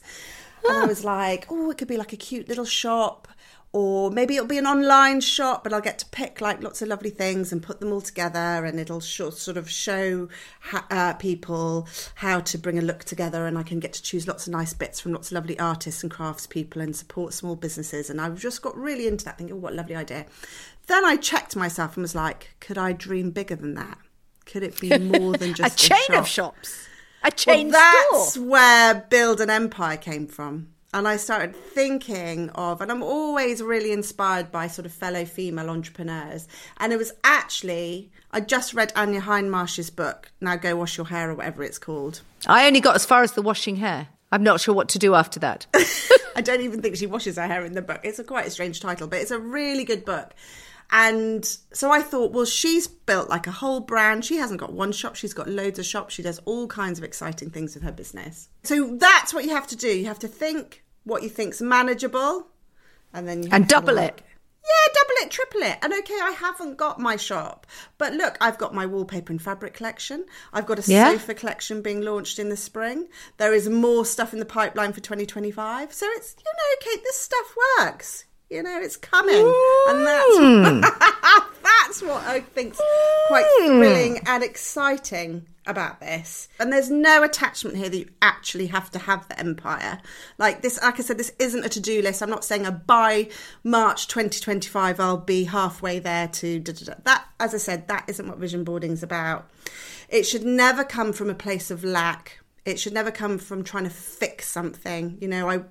And 0.66 0.78
I 0.78 0.82
ah. 0.84 0.86
was 0.86 1.04
like, 1.04 1.46
oh, 1.50 1.70
it 1.70 1.76
could 1.76 1.88
be 1.88 1.98
like 1.98 2.14
a 2.14 2.16
cute 2.16 2.48
little 2.48 2.64
shop 2.64 3.28
or 3.74 4.08
maybe 4.08 4.36
it'll 4.36 4.46
be 4.46 4.56
an 4.56 4.68
online 4.68 5.20
shop, 5.20 5.64
but 5.64 5.72
I'll 5.72 5.80
get 5.80 5.98
to 5.98 6.06
pick 6.06 6.40
like 6.40 6.62
lots 6.62 6.80
of 6.80 6.86
lovely 6.86 7.10
things 7.10 7.50
and 7.50 7.60
put 7.60 7.80
them 7.80 7.92
all 7.92 8.00
together, 8.00 8.64
and 8.64 8.78
it'll 8.78 9.00
sh- 9.00 9.32
sort 9.32 9.56
of 9.56 9.68
show 9.68 10.28
ha- 10.60 10.86
uh, 10.92 11.14
people 11.14 11.88
how 12.14 12.38
to 12.38 12.56
bring 12.56 12.78
a 12.78 12.82
look 12.82 13.02
together, 13.02 13.48
and 13.48 13.58
I 13.58 13.64
can 13.64 13.80
get 13.80 13.92
to 13.94 14.02
choose 14.02 14.28
lots 14.28 14.46
of 14.46 14.52
nice 14.52 14.72
bits 14.72 15.00
from 15.00 15.12
lots 15.12 15.32
of 15.32 15.32
lovely 15.32 15.58
artists 15.58 16.04
and 16.04 16.12
craftspeople 16.12 16.76
and 16.76 16.94
support 16.94 17.34
small 17.34 17.56
businesses. 17.56 18.08
And 18.08 18.20
I've 18.20 18.38
just 18.38 18.62
got 18.62 18.76
really 18.76 19.08
into 19.08 19.24
that, 19.24 19.38
thinking, 19.38 19.56
oh, 19.56 19.58
what 19.58 19.72
a 19.72 19.76
lovely 19.76 19.96
idea. 19.96 20.26
Then 20.86 21.04
I 21.04 21.16
checked 21.16 21.56
myself 21.56 21.96
and 21.96 22.02
was 22.02 22.14
like, 22.14 22.54
could 22.60 22.78
I 22.78 22.92
dream 22.92 23.32
bigger 23.32 23.56
than 23.56 23.74
that? 23.74 23.98
Could 24.46 24.62
it 24.62 24.78
be 24.78 24.96
more 24.98 25.32
than 25.32 25.52
just 25.54 25.74
a 25.74 25.88
chain 25.88 25.98
a 26.10 26.12
shop? 26.12 26.20
of 26.20 26.28
shops? 26.28 26.88
A 27.24 27.32
chain 27.32 27.70
well, 27.72 27.92
that's 28.12 28.32
store. 28.34 28.44
where 28.44 28.94
Build 29.10 29.40
an 29.40 29.50
Empire 29.50 29.96
came 29.96 30.28
from 30.28 30.73
and 30.94 31.08
I 31.08 31.16
started 31.16 31.56
thinking 31.56 32.50
of, 32.50 32.80
and 32.80 32.90
I'm 32.90 33.02
always 33.02 33.60
really 33.60 33.90
inspired 33.90 34.52
by 34.52 34.68
sort 34.68 34.86
of 34.86 34.92
fellow 34.92 35.24
female 35.24 35.68
entrepreneurs. 35.68 36.46
And 36.76 36.92
it 36.92 36.96
was 36.96 37.12
actually, 37.24 38.12
I 38.30 38.40
just 38.40 38.74
read 38.74 38.92
Anya 38.94 39.20
Hindmarch's 39.20 39.90
book, 39.90 40.30
Now 40.40 40.54
Go 40.54 40.76
Wash 40.76 40.96
Your 40.96 41.06
Hair, 41.06 41.32
or 41.32 41.34
whatever 41.34 41.64
it's 41.64 41.78
called. 41.78 42.20
I 42.46 42.68
only 42.68 42.80
got 42.80 42.94
as 42.94 43.04
far 43.04 43.24
as 43.24 43.32
the 43.32 43.42
washing 43.42 43.76
hair. 43.76 44.06
I'm 44.30 44.44
not 44.44 44.60
sure 44.60 44.72
what 44.72 44.88
to 44.90 45.00
do 45.00 45.16
after 45.16 45.40
that. 45.40 45.66
I 46.36 46.40
don't 46.40 46.60
even 46.60 46.80
think 46.80 46.94
she 46.94 47.06
washes 47.06 47.36
her 47.36 47.46
hair 47.48 47.64
in 47.64 47.72
the 47.72 47.82
book. 47.82 48.00
It's 48.04 48.20
a 48.20 48.24
quite 48.24 48.46
a 48.46 48.50
strange 48.50 48.80
title, 48.80 49.08
but 49.08 49.18
it's 49.18 49.32
a 49.32 49.38
really 49.38 49.84
good 49.84 50.04
book. 50.04 50.32
And 50.92 51.44
so 51.72 51.90
I 51.90 52.02
thought, 52.02 52.30
well, 52.30 52.44
she's 52.44 52.86
built 52.86 53.28
like 53.28 53.48
a 53.48 53.52
whole 53.52 53.80
brand. 53.80 54.24
She 54.24 54.36
hasn't 54.36 54.60
got 54.60 54.72
one 54.72 54.92
shop, 54.92 55.16
she's 55.16 55.34
got 55.34 55.48
loads 55.48 55.80
of 55.80 55.86
shops. 55.86 56.14
She 56.14 56.22
does 56.22 56.38
all 56.44 56.68
kinds 56.68 57.00
of 57.00 57.04
exciting 57.04 57.50
things 57.50 57.74
with 57.74 57.82
her 57.82 57.90
business. 57.90 58.48
So 58.62 58.96
that's 58.96 59.34
what 59.34 59.44
you 59.44 59.50
have 59.50 59.66
to 59.68 59.76
do. 59.76 59.88
You 59.88 60.06
have 60.06 60.20
to 60.20 60.28
think 60.28 60.83
what 61.04 61.22
you 61.22 61.28
think's 61.28 61.60
manageable, 61.60 62.48
and 63.12 63.28
then 63.28 63.42
you 63.42 63.48
and 63.52 63.68
double 63.68 63.98
it. 63.98 64.22
Yeah, 64.64 64.92
double 64.94 65.26
it, 65.26 65.30
triple 65.30 65.60
it. 65.60 65.78
And 65.82 65.92
okay, 65.92 66.18
I 66.22 66.30
haven't 66.30 66.78
got 66.78 66.98
my 66.98 67.16
shop, 67.16 67.66
but 67.98 68.14
look, 68.14 68.38
I've 68.40 68.56
got 68.56 68.74
my 68.74 68.86
wallpaper 68.86 69.30
and 69.30 69.40
fabric 69.40 69.74
collection. 69.74 70.24
I've 70.54 70.66
got 70.66 70.78
a 70.78 70.90
yeah. 70.90 71.12
sofa 71.12 71.34
collection 71.34 71.82
being 71.82 72.00
launched 72.00 72.38
in 72.38 72.48
the 72.48 72.56
spring. 72.56 73.08
There 73.36 73.52
is 73.52 73.68
more 73.68 74.06
stuff 74.06 74.32
in 74.32 74.38
the 74.38 74.46
pipeline 74.46 74.94
for 74.94 75.00
2025. 75.00 75.92
So 75.92 76.06
it's, 76.12 76.34
you 76.38 76.50
know, 76.50 76.92
okay, 76.92 77.02
this 77.02 77.16
stuff 77.16 77.54
works. 77.78 78.24
You 78.50 78.62
know, 78.62 78.80
it's 78.80 78.96
coming. 78.96 79.34
Ooh. 79.34 79.86
And 79.88 80.06
that's, 80.06 80.36
hmm. 80.36 80.80
that's 81.62 82.02
what 82.02 82.22
I 82.24 82.40
think's 82.40 82.80
quite 83.28 83.46
hmm. 83.48 83.78
thrilling 83.78 84.20
and 84.26 84.42
exciting 84.42 85.46
about 85.66 86.00
this. 86.00 86.48
And 86.58 86.72
there's 86.72 86.90
no 86.90 87.22
attachment 87.22 87.76
here 87.76 87.88
that 87.88 87.96
you 87.96 88.08
actually 88.20 88.66
have 88.66 88.90
to 88.92 88.98
have 88.98 89.26
the 89.28 89.38
empire. 89.38 90.00
Like 90.38 90.62
this, 90.62 90.80
like 90.82 91.00
I 91.00 91.02
said, 91.02 91.18
this 91.18 91.32
isn't 91.38 91.64
a 91.64 91.68
to 91.70 91.80
do 91.80 92.02
list. 92.02 92.22
I'm 92.22 92.30
not 92.30 92.44
saying 92.44 92.66
a 92.66 92.72
by 92.72 93.28
March 93.62 94.08
2025 94.08 95.00
I'll 95.00 95.16
be 95.16 95.44
halfway 95.44 95.98
there 95.98 96.28
to 96.28 96.58
da, 96.60 96.72
da, 96.72 96.84
da. 96.84 96.94
that. 97.04 97.26
As 97.40 97.54
I 97.54 97.58
said, 97.58 97.88
that 97.88 98.04
isn't 98.08 98.28
what 98.28 98.38
vision 98.38 98.64
boarding 98.64 98.92
is 98.92 99.02
about. 99.02 99.50
It 100.08 100.24
should 100.24 100.44
never 100.44 100.84
come 100.84 101.12
from 101.12 101.30
a 101.30 101.34
place 101.34 101.70
of 101.70 101.82
lack. 101.82 102.40
It 102.64 102.80
should 102.80 102.94
never 102.94 103.10
come 103.10 103.38
from 103.38 103.62
trying 103.62 103.84
to 103.84 103.90
fix 103.90 104.48
something. 104.48 105.18
You 105.20 105.28
know, 105.28 105.48
I. 105.48 105.64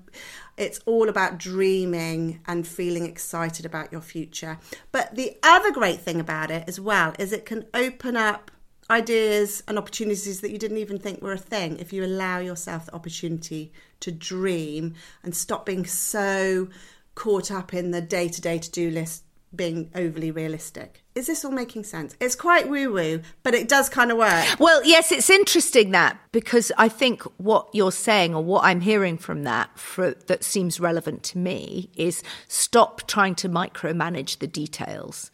It's 0.56 0.80
all 0.86 1.10
about 1.10 1.40
dreaming 1.40 2.42
and 2.46 2.68
feeling 2.68 3.08
excited 3.08 3.66
about 3.66 3.92
your 3.92 4.02
future. 4.02 4.60
But 4.92 5.16
the 5.16 5.38
other 5.42 5.72
great 5.72 6.00
thing 6.00 6.20
about 6.20 6.52
it 6.52 6.66
as 6.68 6.80
well 6.80 7.14
is 7.18 7.34
it 7.34 7.46
can 7.46 7.66
open 7.74 8.16
up 8.16 8.52
ideas 8.90 9.64
and 9.68 9.78
opportunities 9.78 10.42
that 10.42 10.52
you 10.52 10.58
didn't 10.60 10.78
even 10.78 11.00
think 11.00 11.22
were 11.22 11.32
a 11.32 11.38
thing 11.38 11.80
if 11.80 11.92
you 11.92 12.04
allow 12.04 12.38
yourself 12.40 12.86
the 12.86 12.94
opportunity 12.94 13.72
to 14.00 14.12
dream 14.12 14.94
and 15.24 15.36
stop 15.36 15.66
being 15.66 15.86
so 15.86 16.68
caught 17.16 17.50
up 17.50 17.74
in 17.74 17.92
the 17.92 18.02
day 18.02 18.28
to 18.28 18.42
day 18.42 18.58
to 18.58 18.70
do 18.72 18.92
list 18.92 19.24
being 19.56 19.90
overly 19.96 20.32
realistic. 20.32 21.03
Is 21.16 21.28
this 21.28 21.46
all 21.46 21.52
making 21.52 21.84
sense? 21.84 22.16
It's 22.20 22.36
quite 22.36 22.68
woo 22.68 22.92
woo, 22.92 23.22
but 23.44 23.54
it 23.54 23.68
does 23.68 23.88
kind 23.88 24.12
of 24.12 24.18
work. 24.18 24.46
Well, 24.60 24.84
yes, 24.84 25.12
it's 25.12 25.30
interesting 25.30 25.92
that 25.92 26.18
because 26.32 26.72
I 26.76 26.90
think 26.90 27.22
what 27.38 27.68
you're 27.72 27.92
saying 27.92 28.34
or 28.34 28.44
what 28.44 28.64
I'm 28.64 28.82
hearing 28.82 29.18
from 29.18 29.44
that 29.44 29.78
for, 29.78 30.12
that 30.12 30.44
seems 30.44 30.80
relevant 30.80 31.22
to 31.24 31.38
me 31.38 31.92
is 31.96 32.24
stop 32.48 33.08
trying 33.08 33.36
to 33.36 33.50
micromanage 33.50 34.40
the 34.40 34.48
details 34.48 35.30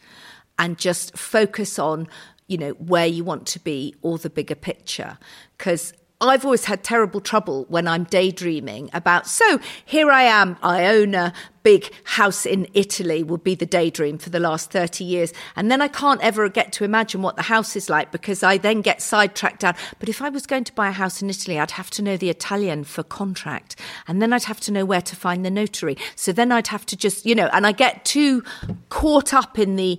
and 0.57 0.77
just 0.77 1.17
focus 1.17 1.79
on 1.79 2.07
you 2.47 2.57
know 2.57 2.71
where 2.71 3.05
you 3.05 3.23
want 3.23 3.45
to 3.45 3.59
be 3.59 3.95
or 4.01 4.17
the 4.17 4.29
bigger 4.29 4.55
picture 4.55 5.17
because 5.57 5.93
I've 6.21 6.43
always 6.43 6.65
had 6.65 6.83
terrible 6.83 7.21
trouble 7.21 7.65
when 7.69 7.87
I'm 7.87 8.03
daydreaming 8.03 8.89
about, 8.91 9.25
so 9.25 9.59
here 9.85 10.11
I 10.11 10.23
am, 10.23 10.57
I 10.61 10.87
own 10.87 11.15
a 11.15 11.31
big 11.63 11.89
house 12.03 12.45
in 12.45 12.67
Italy, 12.73 13.23
would 13.23 13.41
be 13.41 13.55
the 13.55 13.65
daydream 13.65 14.17
for 14.17 14.29
the 14.29 14.39
last 14.39 14.69
30 14.69 15.05
years. 15.05 15.31
And 15.55 15.71
then 15.71 15.81
I 15.81 15.87
can't 15.87 16.21
ever 16.21 16.49
get 16.49 16.73
to 16.73 16.83
imagine 16.83 17.21
what 17.21 17.37
the 17.37 17.43
house 17.43 17.77
is 17.77 17.89
like 17.89 18.11
because 18.11 18.43
I 18.43 18.57
then 18.57 18.81
get 18.81 19.01
sidetracked 19.01 19.61
down. 19.61 19.75
But 19.99 20.09
if 20.09 20.21
I 20.21 20.27
was 20.27 20.45
going 20.45 20.65
to 20.65 20.73
buy 20.73 20.89
a 20.89 20.93
house 20.93 21.21
in 21.21 21.29
Italy, 21.29 21.57
I'd 21.57 21.71
have 21.71 21.89
to 21.91 22.01
know 22.01 22.17
the 22.17 22.29
Italian 22.29 22.83
for 22.83 23.01
contract. 23.01 23.77
And 24.05 24.21
then 24.21 24.33
I'd 24.33 24.43
have 24.43 24.59
to 24.61 24.73
know 24.73 24.83
where 24.83 25.01
to 25.01 25.15
find 25.15 25.45
the 25.45 25.51
notary. 25.51 25.97
So 26.17 26.33
then 26.33 26.51
I'd 26.51 26.67
have 26.67 26.85
to 26.87 26.97
just, 26.97 27.25
you 27.25 27.33
know, 27.33 27.49
and 27.53 27.65
I 27.65 27.71
get 27.71 28.03
too 28.03 28.43
caught 28.89 29.33
up 29.33 29.57
in 29.57 29.77
the, 29.77 29.97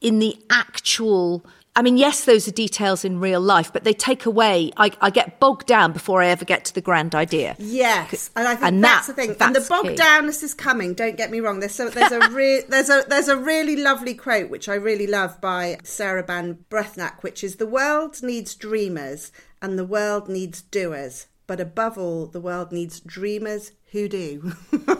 in 0.00 0.18
the 0.18 0.36
actual, 0.50 1.44
I 1.80 1.82
mean, 1.82 1.96
yes, 1.96 2.26
those 2.26 2.46
are 2.46 2.50
details 2.50 3.06
in 3.06 3.20
real 3.20 3.40
life, 3.40 3.72
but 3.72 3.84
they 3.84 3.94
take 3.94 4.26
away. 4.26 4.70
I, 4.76 4.90
I 5.00 5.08
get 5.08 5.40
bogged 5.40 5.66
down 5.66 5.92
before 5.94 6.20
I 6.20 6.26
ever 6.26 6.44
get 6.44 6.66
to 6.66 6.74
the 6.74 6.82
grand 6.82 7.14
idea. 7.14 7.56
Yes, 7.58 8.30
and 8.36 8.46
I 8.46 8.54
think 8.54 8.66
And 8.66 8.84
that's 8.84 9.06
that- 9.06 9.16
the 9.16 9.22
thing. 9.22 9.30
And 9.40 9.54
the 9.56 9.60
that's 9.60 9.68
bogged 9.70 9.98
downness 9.98 10.42
is 10.42 10.52
coming. 10.52 10.92
Don't 10.92 11.16
get 11.16 11.30
me 11.30 11.40
wrong. 11.40 11.60
There's 11.60 11.74
so 11.74 11.88
there's 11.88 12.12
a 12.12 12.28
re- 12.32 12.64
there's 12.68 12.90
a 12.90 13.04
there's 13.08 13.28
a 13.28 13.36
really 13.38 13.76
lovely 13.76 14.12
quote 14.12 14.50
which 14.50 14.68
I 14.68 14.74
really 14.74 15.06
love 15.06 15.40
by 15.40 15.78
Sarah 15.82 16.22
Ban 16.22 16.58
Breathnach, 16.68 17.22
which 17.22 17.42
is 17.42 17.56
the 17.56 17.66
world 17.66 18.22
needs 18.22 18.54
dreamers 18.54 19.32
and 19.62 19.78
the 19.78 19.86
world 19.86 20.28
needs 20.28 20.60
doers, 20.60 21.28
but 21.46 21.60
above 21.60 21.96
all, 21.96 22.26
the 22.26 22.42
world 22.42 22.72
needs 22.72 23.00
dreamers 23.00 23.72
who 23.92 24.06
do. 24.06 24.52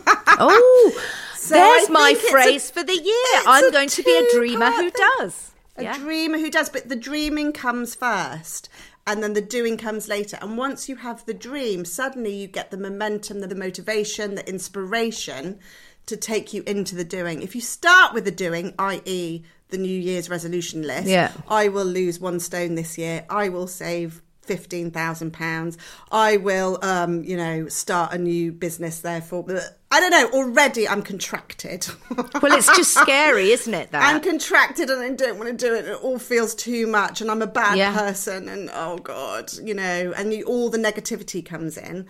Oh, 0.43 1.03
So 1.35 1.55
there's 1.55 1.90
my 1.90 2.14
it's 2.16 2.25
a- 2.25 2.31
phrase 2.31 2.71
for 2.71 2.83
the 2.83 2.97
year. 2.97 3.43
I'm 3.47 3.71
going 3.71 3.90
to 3.90 4.03
be 4.03 4.16
a 4.16 4.33
dreamer 4.35 4.71
who 4.71 4.90
does. 4.90 5.51
A 5.76 5.83
Yeah. 5.85 5.98
dreamer 5.98 6.38
who 6.38 6.50
does 6.50 6.68
but 6.68 6.88
the 6.88 6.96
dreaming 6.96 7.52
comes 7.52 7.94
first 7.94 8.68
and 9.06 9.22
then 9.22 9.33
the 9.33 9.40
doing 9.40 9.76
comes 9.76 10.09
later 10.09 10.38
and 10.42 10.59
once 10.59 10.88
you 10.88 10.96
have 10.96 11.24
the 11.26 11.35
dream 11.35 11.85
suddenly 11.85 12.35
you 12.35 12.46
get 12.46 12.70
the 12.70 12.76
momentum 12.76 13.40
the, 13.40 13.46
the 13.46 13.54
motivation 13.54 14.35
the 14.35 14.48
inspiration 14.48 15.59
to 16.06 16.16
take 16.16 16.52
you 16.52 16.62
into 16.66 16.94
the 16.96 17.04
doing 17.04 17.42
if 17.42 17.54
you 17.54 17.61
start 17.61 18.12
with 18.14 18.24
the 18.24 18.30
doing 18.30 18.74
i.e 18.78 19.42
the 19.68 19.78
new 19.78 19.98
year's 20.00 20.28
resolution 20.28 20.83
list 20.83 21.06
Yeah. 21.09 21.33
i 21.48 21.68
will 21.68 21.85
lose 21.85 22.18
one 22.18 22.40
stone 22.40 22.74
this 22.74 22.98
year 22.98 23.24
i 23.30 23.48
will 23.48 23.66
save 23.68 24.22
fifteen 24.55 24.91
thousand 24.91 25.33
pounds. 25.33 25.79
I 26.11 26.37
will, 26.39 26.79
um, 26.83 27.23
you 27.23 27.37
know, 27.37 27.69
start 27.69 28.13
a 28.13 28.19
new 28.19 28.51
business. 28.51 29.01
Therefore, 29.01 29.45
I 29.93 30.01
don't 30.01 30.11
know. 30.11 30.29
Already, 30.41 30.89
I'm 30.89 31.03
contracted. 31.03 31.87
Well, 32.43 32.53
it's 32.57 32.75
just 32.77 32.95
scary, 32.95 33.51
isn't 33.53 33.73
it? 33.75 33.93
That 33.93 34.03
I'm 34.03 34.21
contracted 34.21 34.89
and 34.91 35.01
I 35.03 35.11
don't 35.11 35.39
want 35.39 35.51
to 35.51 35.57
do 35.67 35.75
it. 35.75 35.85
It 35.85 35.99
all 36.03 36.19
feels 36.19 36.55
too 36.55 36.87
much, 36.87 37.21
and 37.21 37.31
I'm 37.31 37.43
a 37.43 37.47
bad 37.47 37.77
Yeah. 37.79 37.95
person. 37.97 38.49
And 38.49 38.71
oh 38.73 38.97
god, 38.99 39.53
you 39.63 39.75
know, 39.75 40.13
and 40.17 40.33
you, 40.35 40.45
all 40.45 40.69
the 40.71 40.79
negativity 40.79 41.45
comes 41.45 41.77
in. 41.79 42.07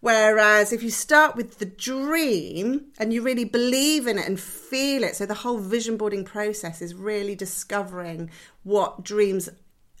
Whereas 0.00 0.72
if 0.72 0.82
you 0.82 0.90
start 0.90 1.34
with 1.36 1.58
the 1.60 1.64
dream 1.66 2.86
and 2.98 3.12
you 3.12 3.22
really 3.22 3.44
believe 3.46 4.06
in 4.06 4.18
it 4.18 4.26
and 4.26 4.38
feel 4.38 5.02
it, 5.02 5.16
so 5.16 5.24
the 5.26 5.32
whole 5.34 5.56
vision 5.58 5.96
boarding 5.96 6.24
process 6.24 6.82
is 6.82 6.94
really 6.94 7.34
discovering 7.34 8.30
what 8.64 9.02
dreams 9.02 9.48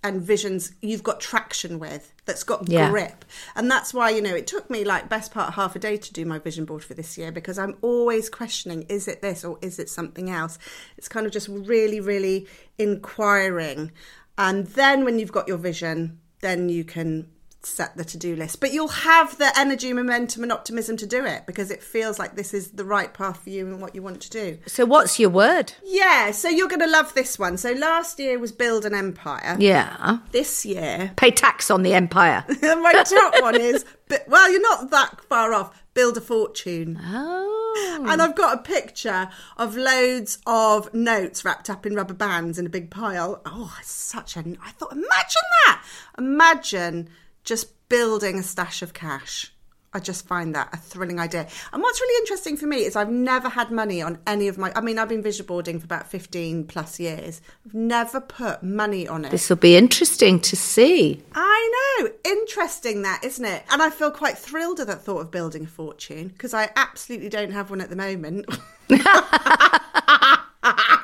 and 0.04 0.20
visions 0.20 0.72
you've 0.82 1.02
got 1.02 1.18
traction 1.18 1.78
with 1.78 2.12
that's 2.26 2.44
got 2.44 2.68
Yeah. 2.68 2.90
grip. 2.90 3.24
And 3.56 3.70
that's 3.70 3.92
why 3.94 4.10
you 4.10 4.20
know 4.22 4.34
it 4.34 4.46
took 4.46 4.68
me 4.70 4.84
like 4.84 5.08
best 5.08 5.32
part 5.32 5.48
of 5.48 5.54
half 5.54 5.74
a 5.74 5.78
day 5.78 5.96
to 5.96 6.12
do 6.12 6.24
my 6.26 6.38
vision 6.38 6.66
board 6.66 6.84
for 6.84 6.94
this 6.94 7.16
year 7.18 7.32
because 7.32 7.58
i'm 7.58 7.76
always 7.82 8.28
questioning 8.28 8.82
is 8.88 9.08
it 9.08 9.22
this 9.22 9.44
or 9.44 9.58
is 9.62 9.78
it 9.78 9.88
something 9.88 10.30
else? 10.30 10.58
It's 10.98 11.08
kind 11.08 11.26
of 11.26 11.32
just 11.32 11.48
really 11.48 12.00
really 12.00 12.46
inquiring. 12.78 13.90
And 14.36 14.66
then 14.68 15.04
when 15.04 15.18
you've 15.18 15.32
got 15.32 15.48
your 15.48 15.58
vision 15.58 16.20
then 16.40 16.68
you 16.68 16.84
can 16.84 17.26
set 17.66 17.96
the 17.96 18.04
to-do 18.04 18.36
list 18.36 18.60
but 18.60 18.72
you'll 18.72 18.88
have 18.88 19.38
the 19.38 19.50
energy 19.58 19.92
momentum 19.92 20.42
and 20.42 20.52
optimism 20.52 20.96
to 20.96 21.06
do 21.06 21.24
it 21.24 21.44
because 21.46 21.70
it 21.70 21.82
feels 21.82 22.18
like 22.18 22.36
this 22.36 22.52
is 22.54 22.72
the 22.72 22.84
right 22.84 23.12
path 23.14 23.42
for 23.42 23.50
you 23.50 23.66
and 23.66 23.80
what 23.80 23.94
you 23.94 24.02
want 24.02 24.20
to 24.20 24.30
do 24.30 24.58
So, 24.66 24.84
what's 24.84 25.18
your 25.18 25.30
word? 25.30 25.72
yeah 25.84 26.30
so 26.30 26.48
you're 26.48 26.68
going 26.68 26.80
to 26.80 26.86
love 26.90 27.14
this 27.14 27.38
one 27.38 27.56
so 27.56 27.72
last 27.72 28.18
year 28.18 28.38
was 28.38 28.52
build 28.52 28.84
an 28.84 28.94
empire 28.94 29.56
Yeah, 29.58 30.18
this 30.32 30.64
year 30.66 31.12
pay 31.16 31.30
tax 31.30 31.70
on 31.70 31.82
the 31.82 31.94
empire. 31.94 32.44
my 32.62 32.92
top 33.06 33.40
one 33.42 33.60
is, 33.60 33.84
bi- 34.08 34.22
well, 34.28 34.50
you're 34.50 34.60
not 34.60 34.90
that 34.90 35.20
far 35.28 35.52
off. 35.54 35.82
Build 35.94 36.16
a 36.16 36.20
fortune. 36.20 36.98
Oh, 37.02 38.06
And 38.10 38.20
I've 38.20 38.34
got 38.34 38.58
a 38.58 38.62
picture 38.62 39.28
of 39.56 39.76
loads 39.76 40.38
of 40.46 40.92
notes 40.92 41.44
wrapped 41.44 41.70
up 41.70 41.86
in 41.86 41.94
rubber 41.94 42.14
bands 42.14 42.58
in 42.58 42.66
a 42.66 42.68
big 42.68 42.90
pile. 42.90 43.40
Oh, 43.46 43.76
such 43.82 44.36
a. 44.36 44.40
I 44.40 44.70
thought, 44.72 44.92
imagine 44.92 45.42
that. 45.66 45.84
Imagine 46.18 47.08
just 47.44 47.88
building 47.88 48.38
a 48.38 48.42
stash 48.42 48.82
of 48.82 48.92
cash. 48.92 49.50
I 49.96 50.00
just 50.00 50.26
find 50.26 50.56
that 50.56 50.70
a 50.72 50.76
thrilling 50.76 51.20
idea. 51.20 51.46
And 51.72 51.80
what's 51.80 52.00
really 52.00 52.20
interesting 52.22 52.56
for 52.56 52.66
me 52.66 52.78
is 52.78 52.96
I've 52.96 53.12
never 53.12 53.48
had 53.48 53.70
money 53.70 54.02
on 54.02 54.18
any 54.26 54.48
of 54.48 54.58
my. 54.58 54.72
I 54.74 54.80
mean, 54.80 54.98
I've 54.98 55.08
been 55.08 55.22
visual 55.22 55.46
boarding 55.46 55.78
for 55.78 55.84
about 55.84 56.08
15 56.08 56.64
plus 56.64 56.98
years. 56.98 57.40
I've 57.64 57.74
never 57.74 58.20
put 58.20 58.64
money 58.64 59.06
on 59.06 59.24
it. 59.24 59.30
this 59.30 59.48
will 59.48 59.56
be 59.56 59.76
interesting 59.76 60.40
to 60.40 60.56
see. 60.56 61.22
I 61.32 62.00
know. 62.00 62.10
Interesting 62.24 63.02
that, 63.02 63.22
isn't 63.22 63.44
it? 63.44 63.62
And 63.70 63.80
I 63.80 63.90
feel 63.90 64.10
quite 64.10 64.36
thrilled 64.36 64.80
at 64.80 64.88
that 64.88 65.02
thought 65.02 65.20
of 65.20 65.30
building 65.30 65.62
a 65.62 65.68
fortune 65.68 66.28
because 66.28 66.54
I 66.54 66.70
absolutely 66.74 67.28
don't 67.28 67.52
have 67.52 67.70
one 67.70 67.80
at 67.80 67.88
the 67.88 67.96
moment. 67.96 68.46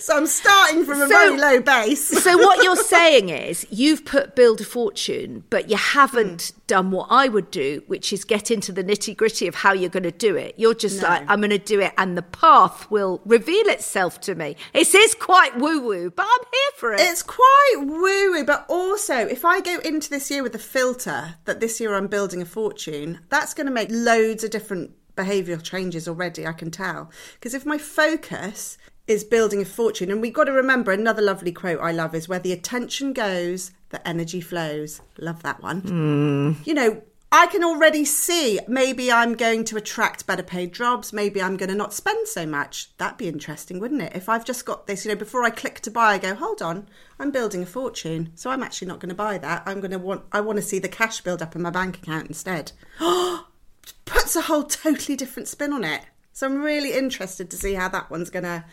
so 0.00 0.16
I'm 0.16 0.26
starting 0.26 0.84
from 0.84 1.02
a 1.02 1.08
So- 1.08 1.08
very 1.08 1.36
low 1.36 1.60
base. 1.60 2.10
So, 2.30 2.36
what 2.36 2.62
you're 2.62 2.76
saying 2.96 3.30
is 3.30 3.66
you've 3.70 4.04
put 4.04 4.36
build 4.36 4.60
a 4.60 4.64
fortune, 4.64 5.44
but 5.50 5.70
you 5.70 5.76
haven't 5.76 6.52
hmm. 6.54 6.60
done 6.66 6.90
what 6.90 7.08
I 7.10 7.28
would 7.28 7.50
do, 7.50 7.82
which 7.86 8.12
is 8.12 8.24
get 8.24 8.50
into 8.50 8.72
the 8.72 8.84
nitty 8.84 9.16
gritty 9.16 9.46
of 9.46 9.54
how 9.54 9.72
you're 9.72 9.90
going 9.90 10.02
to 10.02 10.10
do 10.10 10.36
it. 10.36 10.54
You're 10.58 10.74
just 10.74 11.02
No. 11.02 11.08
like, 11.08 11.22
I'm 11.28 11.40
going 11.40 11.50
to 11.50 11.58
do 11.58 11.80
it, 11.80 11.92
and 11.96 12.16
the 12.16 12.22
path 12.22 12.90
will 12.90 13.20
reveal 13.24 13.66
itself 13.68 14.20
to 14.22 14.34
me. 14.34 14.56
It 14.74 14.94
is 14.94 15.14
quite 15.14 15.58
woo 15.58 15.80
woo, 15.80 16.10
but 16.10 16.26
I'm 16.28 16.44
here 16.52 16.72
for 16.76 16.94
it. 16.94 17.00
It's 17.00 17.22
quite 17.22 17.76
woo 17.78 18.32
woo 18.32 18.44
but 18.44 18.66
also 18.68 19.14
if 19.14 19.44
I 19.44 19.60
go 19.60 19.78
into 19.80 20.10
this 20.10 20.30
year 20.30 20.42
with 20.42 20.52
the 20.52 20.58
filter 20.58 21.36
that 21.44 21.60
this 21.60 21.80
year 21.80 21.94
I'm 21.94 22.06
building 22.08 22.42
a 22.42 22.44
fortune, 22.44 23.20
that's 23.28 23.54
going 23.54 23.66
to 23.66 23.72
make 23.72 23.88
loads 23.90 24.42
of 24.44 24.50
different 24.50 24.92
behavioural 25.16 25.62
changes 25.62 26.08
already, 26.08 26.46
I 26.46 26.52
can 26.52 26.70
tell. 26.70 27.10
Because 27.34 27.54
if 27.54 27.66
my 27.66 27.78
focus 27.78 28.78
is 29.10 29.24
building 29.24 29.60
a 29.60 29.64
fortune, 29.64 30.08
and 30.08 30.22
we've 30.22 30.32
got 30.32 30.44
to 30.44 30.52
remember 30.52 30.92
another 30.92 31.20
lovely 31.20 31.50
quote 31.50 31.80
I 31.80 31.90
love 31.90 32.14
is 32.14 32.28
where 32.28 32.38
the 32.38 32.52
attention 32.52 33.12
goes, 33.12 33.72
the 33.88 34.06
energy 34.06 34.40
flows. 34.40 35.00
Love 35.18 35.42
that 35.42 35.60
one. 35.60 35.80
Hmm. 35.80 36.52
You 36.64 36.74
know, 36.74 37.02
I 37.32 37.48
can 37.48 37.64
already 37.64 38.04
see 38.04 38.60
maybe 38.68 39.10
I'm 39.10 39.34
going 39.34 39.64
to 39.64 39.76
attract 39.76 40.28
better 40.28 40.44
paid 40.44 40.72
jobs. 40.72 41.12
Maybe 41.12 41.42
I'm 41.42 41.56
going 41.56 41.70
to 41.70 41.74
not 41.74 41.92
spend 41.92 42.28
so 42.28 42.46
much. 42.46 42.96
That'd 42.98 43.18
be 43.18 43.26
interesting, 43.26 43.80
wouldn't 43.80 44.02
it? 44.02 44.12
If 44.14 44.28
I've 44.28 44.44
just 44.44 44.64
got 44.64 44.86
this, 44.86 45.04
you 45.04 45.10
know, 45.10 45.16
before 45.16 45.42
I 45.42 45.50
click 45.50 45.80
to 45.80 45.90
buy, 45.90 46.12
I 46.12 46.18
go, 46.18 46.36
hold 46.36 46.62
on, 46.62 46.86
I'm 47.18 47.32
building 47.32 47.64
a 47.64 47.66
fortune. 47.66 48.30
So 48.36 48.50
I'm 48.50 48.62
actually 48.62 48.88
not 48.88 49.00
going 49.00 49.08
to 49.08 49.16
buy 49.16 49.38
that. 49.38 49.64
I'm 49.66 49.80
going 49.80 49.90
to 49.90 49.98
want, 49.98 50.22
I 50.30 50.40
want 50.40 50.58
to 50.58 50.62
see 50.62 50.78
the 50.78 50.88
cash 50.88 51.20
build 51.20 51.42
up 51.42 51.56
in 51.56 51.62
my 51.62 51.70
bank 51.70 51.98
account 51.98 52.28
instead. 52.28 52.70
Puts 54.04 54.36
a 54.36 54.42
whole 54.42 54.64
totally 54.64 55.16
different 55.16 55.48
spin 55.48 55.72
on 55.72 55.82
it. 55.82 56.02
So 56.32 56.46
I'm 56.46 56.62
really 56.62 56.92
interested 56.92 57.50
to 57.50 57.56
see 57.56 57.74
how 57.74 57.88
that 57.88 58.08
one's 58.08 58.30
going 58.30 58.44
to 58.44 58.64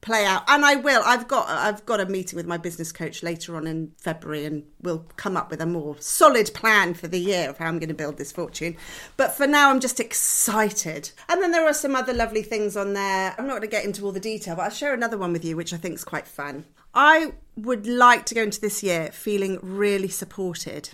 play 0.00 0.24
out. 0.24 0.42
And 0.48 0.64
i 0.64 0.76
will 0.76 1.02
i've 1.04 1.28
got 1.28 1.48
i've 1.48 1.84
got 1.84 2.00
a 2.00 2.06
meeting 2.06 2.36
with 2.36 2.46
my 2.46 2.56
business 2.56 2.92
coach 2.92 3.22
later 3.22 3.56
on 3.56 3.66
in 3.66 3.92
february 3.98 4.44
and 4.44 4.64
we'll 4.80 5.04
come 5.16 5.36
up 5.36 5.50
with 5.50 5.60
a 5.60 5.66
more 5.66 5.96
solid 6.00 6.50
plan 6.54 6.94
for 6.94 7.06
the 7.06 7.18
year 7.18 7.50
of 7.50 7.58
how 7.58 7.66
i'm 7.66 7.78
going 7.78 7.88
to 7.88 7.94
build 7.94 8.16
this 8.16 8.32
fortune. 8.32 8.76
But 9.16 9.32
for 9.32 9.46
now 9.46 9.70
i'm 9.70 9.80
just 9.80 10.00
excited. 10.00 11.10
And 11.28 11.42
then 11.42 11.52
there 11.52 11.66
are 11.66 11.74
some 11.74 11.94
other 11.94 12.12
lovely 12.12 12.42
things 12.42 12.76
on 12.76 12.94
there. 12.94 13.34
I'm 13.36 13.46
not 13.46 13.54
going 13.54 13.62
to 13.62 13.68
get 13.68 13.84
into 13.84 14.04
all 14.04 14.12
the 14.12 14.20
detail 14.20 14.56
but 14.56 14.62
i'll 14.62 14.70
share 14.70 14.94
another 14.94 15.18
one 15.18 15.32
with 15.32 15.44
you 15.44 15.56
which 15.56 15.72
i 15.72 15.76
think 15.76 15.94
is 15.94 16.04
quite 16.04 16.26
fun. 16.26 16.64
I 16.94 17.32
would 17.56 17.86
like 17.86 18.26
to 18.26 18.34
go 18.34 18.42
into 18.42 18.60
this 18.60 18.82
year 18.82 19.10
feeling 19.12 19.58
really 19.62 20.08
supported. 20.08 20.90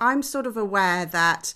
I'm 0.00 0.22
sort 0.22 0.46
of 0.46 0.56
aware 0.56 1.06
that 1.06 1.54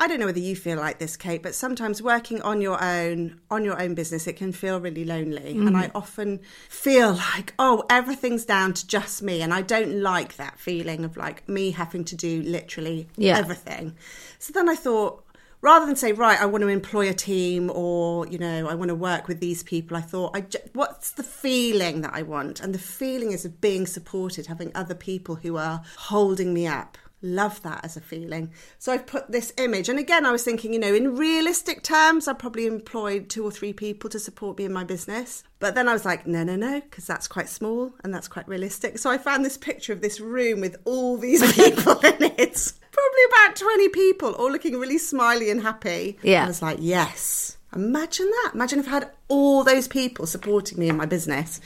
I 0.00 0.06
don't 0.06 0.20
know 0.20 0.26
whether 0.26 0.38
you 0.38 0.54
feel 0.54 0.78
like 0.78 0.98
this, 0.98 1.16
Kate, 1.16 1.42
but 1.42 1.56
sometimes 1.56 2.00
working 2.00 2.40
on 2.42 2.60
your 2.60 2.82
own, 2.82 3.40
on 3.50 3.64
your 3.64 3.80
own 3.82 3.94
business, 3.94 4.28
it 4.28 4.36
can 4.36 4.52
feel 4.52 4.80
really 4.80 5.04
lonely. 5.04 5.54
Mm. 5.54 5.66
And 5.66 5.76
I 5.76 5.90
often 5.92 6.38
feel 6.68 7.14
like, 7.14 7.52
oh, 7.58 7.84
everything's 7.90 8.44
down 8.44 8.74
to 8.74 8.86
just 8.86 9.22
me. 9.22 9.42
And 9.42 9.52
I 9.52 9.62
don't 9.62 10.00
like 10.00 10.36
that 10.36 10.58
feeling 10.58 11.04
of 11.04 11.16
like 11.16 11.48
me 11.48 11.72
having 11.72 12.04
to 12.04 12.16
do 12.16 12.42
literally 12.42 13.08
yeah. 13.16 13.38
everything. 13.38 13.96
So 14.38 14.52
then 14.52 14.68
I 14.68 14.76
thought, 14.76 15.24
rather 15.60 15.86
than 15.86 15.96
say 15.96 16.12
right 16.12 16.40
i 16.40 16.46
want 16.46 16.62
to 16.62 16.68
employ 16.68 17.08
a 17.08 17.12
team 17.12 17.68
or 17.74 18.24
you 18.28 18.38
know 18.38 18.68
i 18.68 18.74
want 18.74 18.88
to 18.90 18.94
work 18.94 19.26
with 19.26 19.40
these 19.40 19.64
people 19.64 19.96
i 19.96 20.00
thought 20.00 20.30
I 20.36 20.46
what's 20.72 21.10
the 21.10 21.24
feeling 21.24 22.02
that 22.02 22.14
i 22.14 22.22
want 22.22 22.60
and 22.60 22.72
the 22.72 22.78
feeling 22.78 23.32
is 23.32 23.44
of 23.44 23.60
being 23.60 23.84
supported 23.84 24.46
having 24.46 24.70
other 24.74 24.94
people 24.94 25.34
who 25.34 25.56
are 25.56 25.82
holding 25.96 26.54
me 26.54 26.68
up 26.68 26.96
love 27.20 27.60
that 27.62 27.84
as 27.84 27.96
a 27.96 28.00
feeling 28.00 28.50
so 28.78 28.92
i've 28.92 29.06
put 29.06 29.30
this 29.30 29.52
image 29.58 29.88
and 29.88 29.98
again 29.98 30.24
i 30.24 30.30
was 30.30 30.44
thinking 30.44 30.72
you 30.72 30.78
know 30.78 30.94
in 30.94 31.16
realistic 31.16 31.82
terms 31.82 32.28
i 32.28 32.32
probably 32.32 32.66
employed 32.66 33.28
two 33.28 33.44
or 33.44 33.50
three 33.50 33.72
people 33.72 34.08
to 34.08 34.18
support 34.18 34.56
me 34.58 34.64
in 34.64 34.72
my 34.72 34.84
business 34.84 35.42
but 35.58 35.74
then 35.74 35.88
i 35.88 35.92
was 35.92 36.04
like 36.04 36.26
no 36.26 36.44
no 36.44 36.54
no 36.54 36.80
because 36.80 37.06
that's 37.06 37.26
quite 37.26 37.48
small 37.48 37.92
and 38.04 38.14
that's 38.14 38.28
quite 38.28 38.46
realistic 38.46 38.98
so 38.98 39.10
i 39.10 39.18
found 39.18 39.44
this 39.44 39.56
picture 39.56 39.92
of 39.92 40.00
this 40.00 40.20
room 40.20 40.60
with 40.60 40.76
all 40.84 41.16
these 41.16 41.52
people 41.56 41.98
in 42.00 42.32
it 42.38 42.72
probably 42.98 43.22
about 43.30 43.56
20 43.56 43.88
people 43.90 44.32
all 44.34 44.50
looking 44.50 44.78
really 44.78 44.98
smiley 44.98 45.50
and 45.50 45.62
happy. 45.62 46.18
Yeah. 46.22 46.44
I 46.44 46.48
was 46.48 46.62
like, 46.62 46.78
yes. 46.80 47.56
Imagine 47.74 48.26
that. 48.26 48.52
Imagine 48.54 48.78
if 48.78 48.88
I 48.88 48.90
had 48.90 49.10
all 49.28 49.62
those 49.62 49.88
people 49.88 50.26
supporting 50.26 50.78
me 50.78 50.88
in 50.88 50.96
my 50.96 51.06
business. 51.06 51.60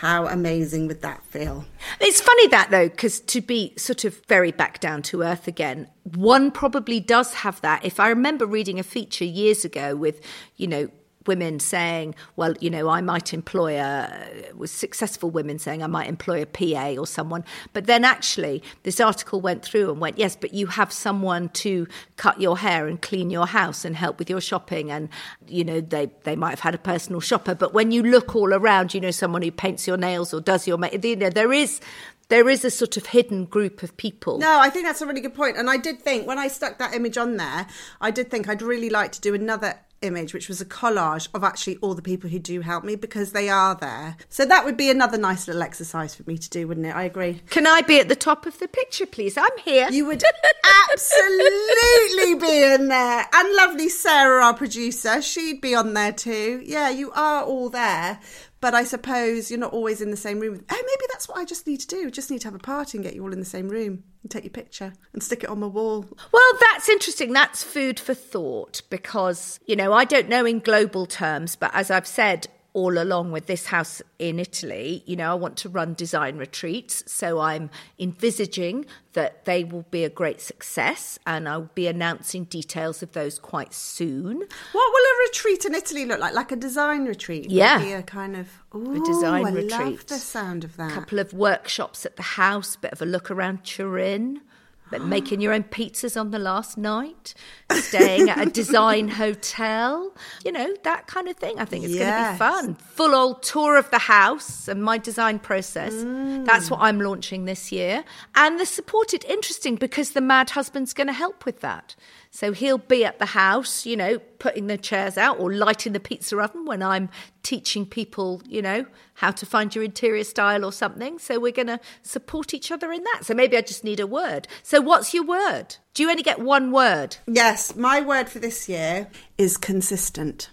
How 0.00 0.26
amazing 0.26 0.88
would 0.88 1.00
that 1.00 1.24
feel? 1.24 1.64
It's 2.00 2.20
funny 2.20 2.48
that 2.48 2.70
though, 2.70 2.90
because 2.90 3.18
to 3.20 3.40
be 3.40 3.72
sort 3.78 4.04
of 4.04 4.22
very 4.26 4.52
back 4.52 4.78
down 4.78 5.00
to 5.04 5.22
earth 5.22 5.48
again, 5.48 5.88
one 6.04 6.50
probably 6.50 7.00
does 7.00 7.32
have 7.32 7.62
that. 7.62 7.82
If 7.82 7.98
I 7.98 8.08
remember 8.10 8.44
reading 8.44 8.78
a 8.78 8.82
feature 8.82 9.24
years 9.24 9.64
ago 9.64 9.96
with, 9.96 10.20
you 10.56 10.66
know, 10.66 10.90
women 11.26 11.60
saying, 11.60 12.14
well, 12.36 12.54
you 12.60 12.70
know, 12.70 12.88
I 12.88 13.00
might 13.00 13.32
employ 13.34 13.78
a, 13.78 14.52
was 14.54 14.70
successful 14.70 15.30
women 15.30 15.58
saying 15.58 15.82
I 15.82 15.86
might 15.86 16.08
employ 16.08 16.42
a 16.42 16.46
PA 16.46 17.00
or 17.00 17.06
someone. 17.06 17.44
But 17.72 17.86
then 17.86 18.04
actually, 18.04 18.62
this 18.82 19.00
article 19.00 19.40
went 19.40 19.64
through 19.64 19.90
and 19.90 20.00
went, 20.00 20.18
yes, 20.18 20.36
but 20.36 20.54
you 20.54 20.66
have 20.68 20.92
someone 20.92 21.48
to 21.50 21.86
cut 22.16 22.40
your 22.40 22.58
hair 22.58 22.86
and 22.86 23.00
clean 23.00 23.30
your 23.30 23.46
house 23.46 23.84
and 23.84 23.96
help 23.96 24.18
with 24.18 24.30
your 24.30 24.40
shopping. 24.40 24.90
And, 24.90 25.08
you 25.46 25.64
know, 25.64 25.80
they, 25.80 26.10
they 26.24 26.36
might 26.36 26.50
have 26.50 26.60
had 26.60 26.74
a 26.74 26.78
personal 26.78 27.20
shopper. 27.20 27.54
But 27.54 27.74
when 27.74 27.90
you 27.90 28.02
look 28.02 28.34
all 28.34 28.52
around, 28.52 28.94
you 28.94 29.00
know, 29.00 29.10
someone 29.10 29.42
who 29.42 29.50
paints 29.50 29.86
your 29.86 29.96
nails 29.96 30.32
or 30.32 30.40
does 30.40 30.66
your, 30.66 30.78
you 31.02 31.16
know, 31.16 31.30
there 31.30 31.52
is 31.52 31.80
there 32.28 32.48
is 32.48 32.64
a 32.64 32.70
sort 32.70 32.96
of 32.96 33.06
hidden 33.06 33.44
group 33.44 33.82
of 33.82 33.96
people. 33.96 34.38
No, 34.38 34.58
I 34.58 34.68
think 34.68 34.84
that's 34.84 35.00
a 35.00 35.06
really 35.06 35.20
good 35.20 35.34
point. 35.34 35.56
And 35.56 35.70
I 35.70 35.76
did 35.76 36.02
think 36.02 36.26
when 36.26 36.38
I 36.38 36.48
stuck 36.48 36.78
that 36.78 36.94
image 36.94 37.16
on 37.16 37.36
there, 37.36 37.66
I 38.00 38.10
did 38.10 38.30
think 38.30 38.48
I'd 38.48 38.62
really 38.62 38.90
like 38.90 39.12
to 39.12 39.20
do 39.20 39.34
another 39.34 39.78
image, 40.06 40.32
which 40.32 40.48
was 40.48 40.60
a 40.60 40.64
collage 40.64 41.28
of 41.34 41.44
actually 41.44 41.76
all 41.78 41.94
the 41.94 42.02
people 42.02 42.30
who 42.30 42.38
do 42.38 42.60
help 42.60 42.84
me 42.84 42.96
because 42.96 43.32
they 43.32 43.48
are 43.48 43.74
there. 43.74 44.16
So 44.28 44.46
that 44.46 44.64
would 44.64 44.76
be 44.76 44.90
another 44.90 45.18
nice 45.18 45.46
little 45.46 45.62
exercise 45.62 46.14
for 46.14 46.22
me 46.26 46.38
to 46.38 46.48
do, 46.48 46.66
wouldn't 46.66 46.86
it? 46.86 46.96
I 46.96 47.04
agree. 47.04 47.42
Can 47.50 47.66
I 47.66 47.82
be 47.82 48.00
at 48.00 48.08
the 48.08 48.16
top 48.16 48.46
of 48.46 48.58
the 48.58 48.68
picture, 48.68 49.06
please? 49.06 49.36
I'm 49.36 49.58
here. 49.64 49.88
You 49.90 50.06
would 50.06 50.22
absolutely 50.90 52.34
be 52.36 52.62
in 52.62 52.88
there. 52.88 53.26
And 53.32 53.54
lovely 53.56 53.88
Sarah, 53.88 54.44
our 54.44 54.54
producer, 54.54 55.20
she'd 55.20 55.60
be 55.60 55.74
on 55.74 55.94
there 55.94 56.12
too. 56.12 56.62
Yeah, 56.64 56.88
you 56.88 57.12
are 57.12 57.42
all 57.42 57.68
there. 57.68 58.20
But 58.60 58.74
I 58.74 58.84
suppose 58.84 59.50
you're 59.50 59.60
not 59.60 59.72
always 59.72 60.00
in 60.00 60.10
the 60.10 60.16
same 60.16 60.40
room. 60.40 60.64
Oh, 60.70 60.74
maybe 60.74 61.06
that's 61.12 61.28
what 61.28 61.38
I 61.38 61.44
just 61.44 61.66
need 61.66 61.80
to 61.80 61.86
do. 61.86 62.10
Just 62.10 62.30
need 62.30 62.40
to 62.40 62.48
have 62.48 62.54
a 62.54 62.58
party 62.58 62.96
and 62.96 63.04
get 63.04 63.14
you 63.14 63.22
all 63.22 63.32
in 63.32 63.38
the 63.38 63.44
same 63.44 63.68
room 63.68 64.02
and 64.22 64.30
take 64.30 64.44
your 64.44 64.50
picture 64.50 64.94
and 65.12 65.22
stick 65.22 65.44
it 65.44 65.50
on 65.50 65.60
my 65.60 65.66
wall. 65.66 66.06
Well, 66.32 66.52
that's 66.72 66.88
interesting. 66.88 67.32
That's 67.32 67.62
food 67.62 68.00
for 68.00 68.14
thought 68.14 68.82
because, 68.88 69.60
you 69.66 69.76
know, 69.76 69.92
I 69.92 70.04
don't 70.04 70.28
know 70.28 70.46
in 70.46 70.60
global 70.60 71.06
terms, 71.06 71.54
but 71.54 71.70
as 71.74 71.90
I've 71.90 72.06
said, 72.06 72.48
all 72.76 72.98
along 72.98 73.32
with 73.32 73.46
this 73.46 73.68
house 73.68 74.02
in 74.18 74.38
Italy, 74.38 75.02
you 75.06 75.16
know, 75.16 75.30
I 75.30 75.34
want 75.34 75.56
to 75.56 75.68
run 75.70 75.94
design 75.94 76.36
retreats. 76.36 77.02
So 77.06 77.40
I'm 77.40 77.70
envisaging 77.98 78.84
that 79.14 79.46
they 79.46 79.64
will 79.64 79.86
be 79.90 80.04
a 80.04 80.10
great 80.10 80.42
success 80.42 81.18
and 81.26 81.48
I'll 81.48 81.70
be 81.74 81.86
announcing 81.86 82.44
details 82.44 83.02
of 83.02 83.12
those 83.12 83.38
quite 83.38 83.72
soon. 83.72 84.40
What 84.72 84.92
will 84.92 85.04
a 85.06 85.26
retreat 85.26 85.64
in 85.64 85.74
Italy 85.74 86.04
look 86.04 86.20
like? 86.20 86.34
Like 86.34 86.52
a 86.52 86.56
design 86.56 87.06
retreat? 87.06 87.50
Yeah. 87.50 87.82
a 87.82 88.02
kind 88.02 88.36
of 88.36 88.48
ooh, 88.74 89.02
a 89.02 89.06
design 89.06 89.46
I 89.46 89.50
retreat. 89.52 89.72
I 89.72 89.84
love 89.84 90.06
the 90.06 90.18
sound 90.18 90.62
of 90.62 90.76
that. 90.76 90.92
A 90.92 90.94
couple 90.94 91.18
of 91.18 91.32
workshops 91.32 92.04
at 92.04 92.16
the 92.16 92.22
house, 92.22 92.74
a 92.74 92.78
bit 92.78 92.92
of 92.92 93.00
a 93.00 93.06
look 93.06 93.30
around 93.30 93.64
Turin 93.64 94.42
making 94.92 95.40
your 95.40 95.52
own 95.52 95.64
pizzas 95.64 96.18
on 96.18 96.30
the 96.30 96.38
last 96.38 96.78
night, 96.78 97.34
staying 97.72 98.30
at 98.30 98.46
a 98.46 98.50
design 98.50 99.08
hotel, 99.22 100.14
you 100.44 100.52
know, 100.52 100.74
that 100.84 101.06
kind 101.06 101.28
of 101.28 101.36
thing. 101.36 101.58
I 101.58 101.64
think 101.64 101.84
it's 101.84 101.94
yes. 101.94 102.38
going 102.38 102.62
to 102.62 102.72
be 102.72 102.76
fun. 102.78 102.86
Full 102.94 103.14
old 103.14 103.42
tour 103.42 103.76
of 103.76 103.90
the 103.90 103.98
house 103.98 104.68
and 104.68 104.82
my 104.82 104.98
design 104.98 105.38
process. 105.38 105.92
Mm. 105.92 106.44
That's 106.44 106.70
what 106.70 106.80
I'm 106.80 107.00
launching 107.00 107.44
this 107.44 107.72
year. 107.72 108.04
And 108.34 108.60
the 108.60 108.66
supported, 108.66 109.24
interesting 109.24 109.76
because 109.76 110.12
the 110.12 110.20
mad 110.20 110.50
husband's 110.50 110.92
going 110.92 111.08
to 111.08 111.12
help 111.12 111.44
with 111.44 111.60
that. 111.60 111.96
So 112.36 112.52
he'll 112.52 112.76
be 112.76 113.02
at 113.02 113.18
the 113.18 113.24
house, 113.24 113.86
you 113.86 113.96
know, 113.96 114.18
putting 114.18 114.66
the 114.66 114.76
chairs 114.76 115.16
out 115.16 115.40
or 115.40 115.54
lighting 115.54 115.94
the 115.94 116.00
pizza 116.00 116.38
oven 116.38 116.66
when 116.66 116.82
I'm 116.82 117.08
teaching 117.42 117.86
people, 117.86 118.42
you 118.46 118.60
know, 118.60 118.84
how 119.14 119.30
to 119.30 119.46
find 119.46 119.74
your 119.74 119.82
interior 119.82 120.22
style 120.22 120.62
or 120.62 120.70
something. 120.70 121.18
So 121.18 121.40
we're 121.40 121.50
going 121.50 121.68
to 121.68 121.80
support 122.02 122.52
each 122.52 122.70
other 122.70 122.92
in 122.92 123.02
that. 123.04 123.24
So 123.24 123.32
maybe 123.32 123.56
I 123.56 123.62
just 123.62 123.84
need 123.84 124.00
a 124.00 124.06
word. 124.06 124.48
So 124.62 124.82
what's 124.82 125.14
your 125.14 125.24
word? 125.24 125.76
Do 125.94 126.02
you 126.02 126.10
only 126.10 126.22
get 126.22 126.38
one 126.38 126.72
word? 126.72 127.16
Yes, 127.26 127.74
my 127.74 128.02
word 128.02 128.28
for 128.28 128.38
this 128.38 128.68
year 128.68 129.08
is 129.38 129.56
consistent 129.56 130.50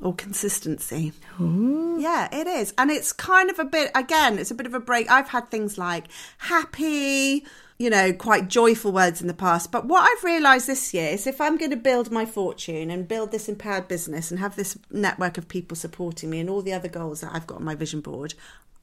or 0.00 0.14
consistency. 0.14 1.14
Ooh. 1.40 1.98
Yeah, 1.98 2.28
it 2.32 2.46
is. 2.46 2.72
And 2.78 2.92
it's 2.92 3.12
kind 3.12 3.50
of 3.50 3.58
a 3.58 3.64
bit, 3.64 3.90
again, 3.96 4.38
it's 4.38 4.52
a 4.52 4.54
bit 4.54 4.66
of 4.66 4.74
a 4.74 4.78
break. 4.78 5.10
I've 5.10 5.30
had 5.30 5.50
things 5.50 5.78
like 5.78 6.04
happy, 6.38 7.44
you 7.78 7.90
know, 7.90 8.12
quite 8.12 8.48
joyful 8.48 8.92
words 8.92 9.20
in 9.20 9.26
the 9.26 9.34
past. 9.34 9.72
But 9.72 9.86
what 9.86 10.02
I've 10.02 10.24
realised 10.24 10.66
this 10.66 10.94
year 10.94 11.10
is 11.10 11.26
if 11.26 11.40
I'm 11.40 11.56
going 11.56 11.72
to 11.72 11.76
build 11.76 12.10
my 12.10 12.24
fortune 12.24 12.90
and 12.90 13.08
build 13.08 13.32
this 13.32 13.48
empowered 13.48 13.88
business 13.88 14.30
and 14.30 14.38
have 14.38 14.54
this 14.54 14.78
network 14.90 15.38
of 15.38 15.48
people 15.48 15.76
supporting 15.76 16.30
me 16.30 16.40
and 16.40 16.48
all 16.48 16.62
the 16.62 16.72
other 16.72 16.88
goals 16.88 17.20
that 17.20 17.32
I've 17.34 17.46
got 17.46 17.58
on 17.58 17.64
my 17.64 17.74
vision 17.74 18.00
board, 18.00 18.34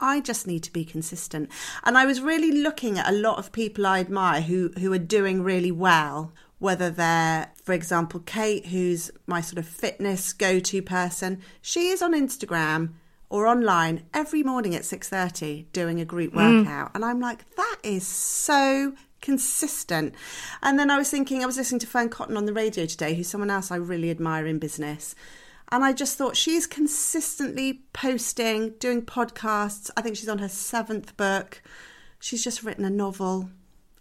I 0.02 0.20
just 0.20 0.48
need 0.48 0.64
to 0.64 0.74
be 0.74 0.84
consistent. 0.84 1.50
And 1.84 1.98
I 1.98 2.06
was 2.06 2.22
really 2.22 2.52
looking 2.52 2.98
at 2.98 3.08
a 3.08 3.16
lot 3.16 3.38
of 3.38 3.52
people 3.52 3.86
I 3.86 4.00
admire 4.00 4.42
who, 4.42 4.72
who 4.80 4.92
are 4.92 4.98
doing 4.98 5.44
really 5.44 5.72
well, 5.72 6.34
whether 6.60 6.90
they're, 6.90 7.52
for 7.64 7.74
example, 7.74 8.20
Kate, 8.22 8.68
who's 8.68 9.12
my 9.26 9.40
sort 9.42 9.60
of 9.60 9.68
fitness 9.68 10.34
go 10.34 10.60
to 10.60 10.82
person. 10.82 11.42
She 11.62 11.90
is 11.90 12.02
on 12.02 12.14
Instagram 12.14 12.90
or 13.32 13.48
online 13.48 14.04
every 14.14 14.44
morning 14.44 14.76
at 14.76 14.82
6.30 14.82 15.66
doing 15.72 16.02
a 16.02 16.06
group 16.06 16.34
mm. 16.34 16.36
workout. 16.36 16.92
Mm. 16.92 16.96
and 16.96 17.06
i'm 17.06 17.20
like 17.20 17.50
that 17.56 17.78
is 17.82 18.06
so 18.06 18.94
consistent. 19.22 20.14
And 20.62 20.78
then 20.78 20.92
i 20.92 20.98
was 20.98 21.10
thinking 21.10 21.42
i 21.42 21.46
was 21.46 21.58
listening 21.58 21.80
to 21.80 21.88
Fearne 21.88 22.10
Cotton 22.10 22.38
on 22.38 22.46
the 22.46 22.54
radio 22.54 22.86
today 22.86 23.16
who's 23.16 23.30
someone 23.30 23.50
else 23.50 23.72
i 23.72 23.78
really 23.78 24.12
admire 24.12 24.46
in 24.46 24.60
business. 24.60 25.16
And 25.72 25.84
i 25.84 25.94
just 25.94 26.18
thought 26.18 26.36
she's 26.36 26.68
consistently 26.68 27.84
posting 27.94 28.72
doing 28.80 29.02
podcasts. 29.02 29.90
I 29.96 30.02
think 30.02 30.18
she's 30.18 30.30
on 30.30 30.40
her 30.40 30.50
seventh 30.50 31.16
book. 31.16 31.64
She's 32.20 32.44
just 32.44 32.64
written 32.64 32.84
a 32.84 32.90
novel. 32.90 33.50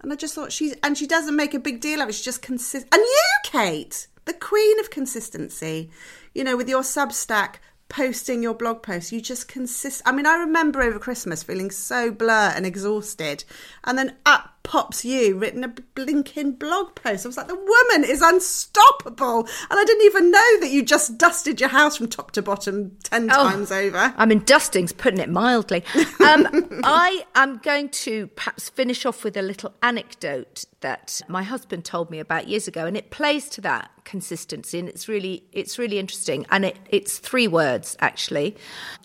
And 0.00 0.12
i 0.12 0.16
just 0.16 0.34
thought 0.34 0.52
she's 0.52 0.74
and 0.82 0.98
she 0.98 1.06
doesn't 1.06 1.36
make 1.36 1.54
a 1.54 1.60
big 1.60 1.80
deal 1.80 2.00
of 2.00 2.08
it. 2.08 2.14
She's 2.14 2.24
just 2.24 2.42
consistent 2.42 2.92
and 2.92 3.00
you 3.00 3.28
kate 3.44 4.08
the 4.24 4.34
queen 4.34 4.78
of 4.80 4.90
consistency 4.90 5.90
you 6.34 6.44
know 6.44 6.56
with 6.56 6.68
your 6.68 6.82
substack 6.82 7.56
posting 7.90 8.42
your 8.42 8.54
blog 8.54 8.82
posts. 8.82 9.12
You 9.12 9.20
just 9.20 9.48
consist. 9.48 10.00
I 10.06 10.12
mean, 10.12 10.24
I 10.24 10.36
remember 10.36 10.80
over 10.80 10.98
Christmas 10.98 11.42
feeling 11.42 11.70
so 11.70 12.10
blur 12.10 12.52
and 12.56 12.64
exhausted, 12.64 13.44
and 13.84 13.98
then 13.98 14.16
up 14.24 14.60
pops 14.62 15.04
you 15.04 15.36
written 15.36 15.64
a 15.64 15.68
blinking 15.68 16.52
blog 16.52 16.94
post. 16.94 17.26
I 17.26 17.28
was 17.28 17.36
like, 17.36 17.48
the 17.48 17.56
woman 17.56 18.08
is 18.08 18.22
unstoppable. 18.22 19.40
And 19.40 19.80
I 19.80 19.84
didn't 19.84 20.06
even 20.06 20.30
know 20.30 20.60
that 20.60 20.70
you 20.70 20.84
just 20.84 21.18
dusted 21.18 21.60
your 21.60 21.70
house 21.70 21.96
from 21.96 22.08
top 22.08 22.30
to 22.32 22.42
bottom 22.42 22.96
10 23.04 23.30
oh, 23.30 23.34
times 23.34 23.72
over. 23.72 24.14
I 24.16 24.26
mean, 24.26 24.44
dusting's 24.44 24.92
putting 24.92 25.18
it 25.18 25.28
mildly. 25.28 25.82
Um, 26.20 26.46
I 26.84 27.24
am 27.34 27.58
going 27.58 27.88
to 27.88 28.28
perhaps 28.28 28.68
finish 28.68 29.04
off 29.04 29.24
with 29.24 29.36
a 29.36 29.42
little 29.42 29.74
anecdote 29.82 30.66
that 30.80 31.20
my 31.26 31.42
husband 31.42 31.84
told 31.84 32.10
me 32.10 32.20
about 32.20 32.46
years 32.46 32.68
ago, 32.68 32.86
and 32.86 32.96
it 32.96 33.10
plays 33.10 33.48
to 33.50 33.60
that 33.62 33.90
consistency 34.04 34.78
and 34.78 34.88
it's 34.88 35.08
really 35.08 35.44
it's 35.52 35.78
really 35.78 35.98
interesting 35.98 36.46
and 36.50 36.64
it, 36.64 36.76
it's 36.88 37.18
three 37.18 37.48
words 37.48 37.96
actually 38.00 38.56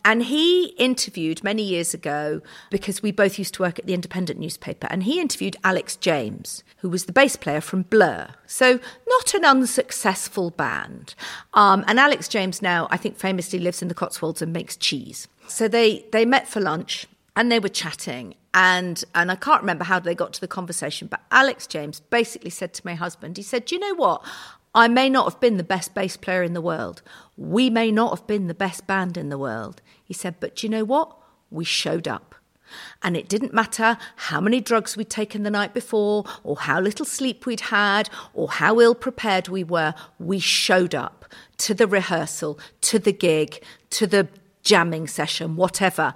and 0.03 0.23
he 0.23 0.67
interviewed 0.77 1.43
many 1.43 1.63
years 1.63 1.93
ago 1.93 2.41
because 2.69 3.01
we 3.01 3.11
both 3.11 3.39
used 3.39 3.53
to 3.55 3.61
work 3.61 3.79
at 3.79 3.85
the 3.85 3.93
independent 3.93 4.39
newspaper 4.39 4.87
and 4.89 5.03
he 5.03 5.19
interviewed 5.19 5.55
Alex 5.63 5.95
James, 5.95 6.63
who 6.77 6.89
was 6.89 7.05
the 7.05 7.11
bass 7.11 7.35
player 7.35 7.61
from 7.61 7.83
Blur. 7.83 8.29
So, 8.45 8.79
not 9.07 9.33
an 9.33 9.43
unsuccessful 9.43 10.51
band. 10.51 11.15
Um, 11.53 11.83
and 11.87 11.99
Alex 11.99 12.27
James 12.27 12.61
now, 12.61 12.87
I 12.91 12.97
think, 12.97 13.17
famously 13.17 13.59
lives 13.59 13.81
in 13.81 13.87
the 13.87 13.93
Cotswolds 13.93 14.41
and 14.41 14.53
makes 14.53 14.77
cheese. 14.77 15.27
So, 15.47 15.67
they, 15.67 16.05
they 16.11 16.25
met 16.25 16.47
for 16.47 16.59
lunch 16.59 17.07
and 17.35 17.51
they 17.51 17.59
were 17.59 17.69
chatting. 17.69 18.35
And, 18.53 19.03
and 19.13 19.31
I 19.31 19.35
can't 19.35 19.61
remember 19.61 19.83
how 19.83 19.99
they 19.99 20.15
got 20.15 20.31
to 20.33 20.41
the 20.41 20.47
conversation, 20.47 21.07
but 21.07 21.21
Alex 21.29 21.67
James 21.67 21.99
basically 21.99 22.51
said 22.51 22.73
to 22.75 22.85
my 22.85 22.95
husband, 22.95 23.35
he 23.35 23.43
said, 23.43 23.65
Do 23.65 23.75
you 23.75 23.81
know 23.81 23.95
what? 23.95 24.23
I 24.75 24.89
may 24.89 25.09
not 25.09 25.31
have 25.31 25.39
been 25.39 25.57
the 25.57 25.63
best 25.63 25.95
bass 25.95 26.17
player 26.17 26.43
in 26.43 26.53
the 26.53 26.61
world. 26.61 27.01
We 27.37 27.69
may 27.69 27.91
not 27.91 28.19
have 28.19 28.27
been 28.27 28.47
the 28.47 28.53
best 28.53 28.85
band 28.85 29.17
in 29.17 29.29
the 29.29 29.37
world. 29.37 29.81
He 30.03 30.13
said, 30.13 30.35
but 30.39 30.61
you 30.61 30.69
know 30.69 30.83
what? 30.83 31.15
We 31.49 31.63
showed 31.63 32.07
up. 32.07 32.35
And 33.01 33.15
it 33.15 33.29
didn't 33.29 33.53
matter 33.53 33.97
how 34.15 34.41
many 34.41 34.59
drugs 34.59 34.97
we'd 34.97 35.09
taken 35.09 35.43
the 35.43 35.51
night 35.51 35.73
before, 35.73 36.25
or 36.43 36.57
how 36.57 36.81
little 36.81 37.05
sleep 37.05 37.45
we'd 37.45 37.61
had, 37.61 38.09
or 38.33 38.49
how 38.49 38.81
ill 38.81 38.95
prepared 38.95 39.47
we 39.47 39.63
were. 39.63 39.93
We 40.19 40.39
showed 40.39 40.93
up 40.93 41.25
to 41.57 41.73
the 41.73 41.87
rehearsal, 41.87 42.59
to 42.81 42.99
the 42.99 43.13
gig, 43.13 43.63
to 43.91 44.07
the 44.07 44.27
jamming 44.63 45.07
session, 45.07 45.55
whatever. 45.55 46.13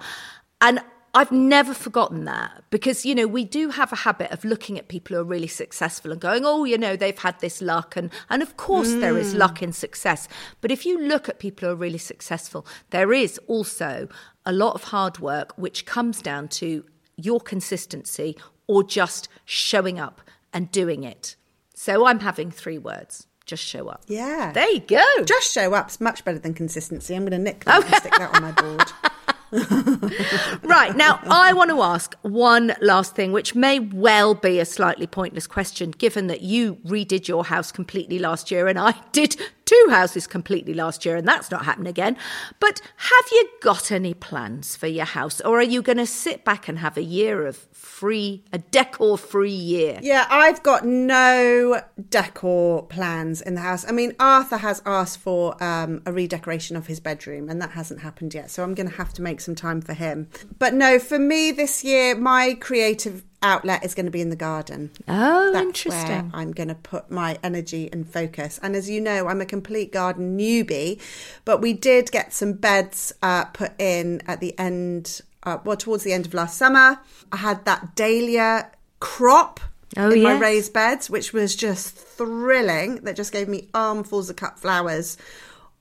And 0.60 0.80
I've 1.12 1.32
never 1.32 1.74
forgotten 1.74 2.24
that 2.26 2.62
because, 2.70 3.04
you 3.04 3.14
know, 3.14 3.26
we 3.26 3.44
do 3.44 3.70
have 3.70 3.92
a 3.92 3.96
habit 3.96 4.30
of 4.30 4.44
looking 4.44 4.78
at 4.78 4.88
people 4.88 5.16
who 5.16 5.22
are 5.22 5.24
really 5.24 5.48
successful 5.48 6.12
and 6.12 6.20
going, 6.20 6.44
oh, 6.44 6.64
you 6.64 6.78
know, 6.78 6.94
they've 6.94 7.18
had 7.18 7.40
this 7.40 7.60
luck. 7.60 7.96
And, 7.96 8.10
and 8.28 8.42
of 8.42 8.56
course, 8.56 8.88
mm. 8.90 9.00
there 9.00 9.18
is 9.18 9.34
luck 9.34 9.60
in 9.60 9.72
success. 9.72 10.28
But 10.60 10.70
if 10.70 10.86
you 10.86 11.00
look 11.00 11.28
at 11.28 11.40
people 11.40 11.68
who 11.68 11.74
are 11.74 11.76
really 11.76 11.98
successful, 11.98 12.64
there 12.90 13.12
is 13.12 13.40
also 13.48 14.08
a 14.46 14.52
lot 14.52 14.74
of 14.74 14.84
hard 14.84 15.18
work, 15.18 15.52
which 15.56 15.84
comes 15.84 16.22
down 16.22 16.48
to 16.48 16.84
your 17.16 17.40
consistency 17.40 18.36
or 18.68 18.84
just 18.84 19.28
showing 19.44 19.98
up 19.98 20.20
and 20.52 20.70
doing 20.70 21.02
it. 21.02 21.34
So 21.74 22.06
I'm 22.06 22.20
having 22.20 22.52
three 22.52 22.78
words 22.78 23.26
just 23.46 23.64
show 23.64 23.88
up. 23.88 24.04
Yeah. 24.06 24.52
There 24.52 24.70
you 24.70 24.78
go. 24.80 25.04
Just 25.24 25.52
show 25.52 25.74
up's 25.74 26.00
much 26.00 26.24
better 26.24 26.38
than 26.38 26.54
consistency. 26.54 27.16
I'm 27.16 27.22
going 27.22 27.32
to 27.32 27.38
nick 27.38 27.64
that 27.64 27.84
and 27.84 27.94
stick 27.96 28.12
that 28.16 28.34
on 28.36 28.42
my 28.42 28.52
board. 28.52 28.92
right. 30.62 30.96
Now, 30.96 31.20
I 31.24 31.52
want 31.52 31.70
to 31.70 31.82
ask 31.82 32.14
one 32.22 32.74
last 32.80 33.16
thing, 33.16 33.32
which 33.32 33.54
may 33.54 33.80
well 33.80 34.34
be 34.34 34.60
a 34.60 34.64
slightly 34.64 35.06
pointless 35.06 35.46
question, 35.46 35.90
given 35.90 36.28
that 36.28 36.42
you 36.42 36.76
redid 36.86 37.26
your 37.26 37.44
house 37.44 37.72
completely 37.72 38.18
last 38.18 38.50
year 38.50 38.68
and 38.68 38.78
I 38.78 38.94
did 39.12 39.36
two 39.70 39.90
houses 39.90 40.26
completely 40.26 40.74
last 40.74 41.04
year, 41.04 41.14
and 41.14 41.28
that's 41.28 41.50
not 41.50 41.64
happening 41.64 41.88
again. 41.88 42.16
But 42.58 42.80
have 42.96 43.26
you 43.30 43.48
got 43.62 43.92
any 43.92 44.14
plans 44.14 44.74
for 44.74 44.88
your 44.88 45.04
house, 45.04 45.40
or 45.42 45.58
are 45.58 45.62
you 45.62 45.80
going 45.80 45.98
to 45.98 46.06
sit 46.06 46.44
back 46.44 46.66
and 46.66 46.80
have 46.80 46.96
a 46.96 47.02
year 47.02 47.46
of 47.46 47.56
free, 47.72 48.42
a 48.52 48.58
decor 48.58 49.16
free 49.16 49.50
year? 49.52 50.00
Yeah, 50.02 50.26
I've 50.28 50.62
got 50.64 50.84
no 50.84 51.82
decor 52.08 52.84
plans 52.86 53.40
in 53.40 53.54
the 53.54 53.60
house. 53.60 53.86
I 53.88 53.92
mean, 53.92 54.12
Arthur 54.18 54.56
has 54.56 54.82
asked 54.84 55.20
for 55.20 55.62
um, 55.62 56.02
a 56.04 56.12
redecoration 56.12 56.76
of 56.76 56.88
his 56.88 56.98
bedroom, 56.98 57.48
and 57.48 57.62
that 57.62 57.70
hasn't 57.70 58.00
happened 58.00 58.34
yet. 58.34 58.50
So 58.50 58.64
I'm 58.64 58.74
going 58.74 58.88
to 58.88 58.96
have 58.96 59.12
to 59.14 59.22
make 59.22 59.40
some 59.40 59.54
time 59.54 59.80
for 59.80 59.92
him. 59.92 60.28
But 60.58 60.74
no, 60.74 60.98
for 60.98 61.18
me 61.18 61.52
this 61.52 61.84
year, 61.84 62.16
my 62.16 62.54
creative 62.54 63.22
outlet 63.42 63.84
is 63.84 63.94
going 63.94 64.06
to 64.06 64.12
be 64.12 64.20
in 64.20 64.30
the 64.30 64.36
garden. 64.36 64.90
Oh, 65.08 65.52
That's 65.52 65.64
interesting. 65.64 66.30
I'm 66.34 66.52
going 66.52 66.68
to 66.68 66.74
put 66.74 67.10
my 67.10 67.38
energy 67.42 67.88
and 67.92 68.08
focus. 68.08 68.60
And 68.62 68.76
as 68.76 68.88
you 68.88 69.00
know, 69.00 69.28
I'm 69.28 69.40
a 69.40 69.46
complete 69.46 69.92
garden 69.92 70.38
newbie, 70.38 71.00
but 71.44 71.60
we 71.60 71.72
did 71.72 72.10
get 72.10 72.32
some 72.32 72.52
beds 72.54 73.12
uh, 73.22 73.44
put 73.46 73.72
in 73.80 74.22
at 74.26 74.40
the 74.40 74.58
end, 74.58 75.22
uh, 75.42 75.58
well, 75.64 75.76
towards 75.76 76.04
the 76.04 76.12
end 76.12 76.26
of 76.26 76.34
last 76.34 76.56
summer. 76.56 77.00
I 77.32 77.36
had 77.36 77.64
that 77.64 77.94
dahlia 77.94 78.70
crop. 79.00 79.60
Oh, 79.96 80.08
in 80.08 80.20
yes. 80.20 80.22
my 80.22 80.38
raised 80.38 80.72
beds, 80.72 81.10
which 81.10 81.32
was 81.32 81.56
just 81.56 81.96
thrilling. 81.96 82.96
That 83.02 83.16
just 83.16 83.32
gave 83.32 83.48
me 83.48 83.68
armfuls 83.74 84.30
of 84.30 84.36
cut 84.36 84.56
flowers 84.56 85.16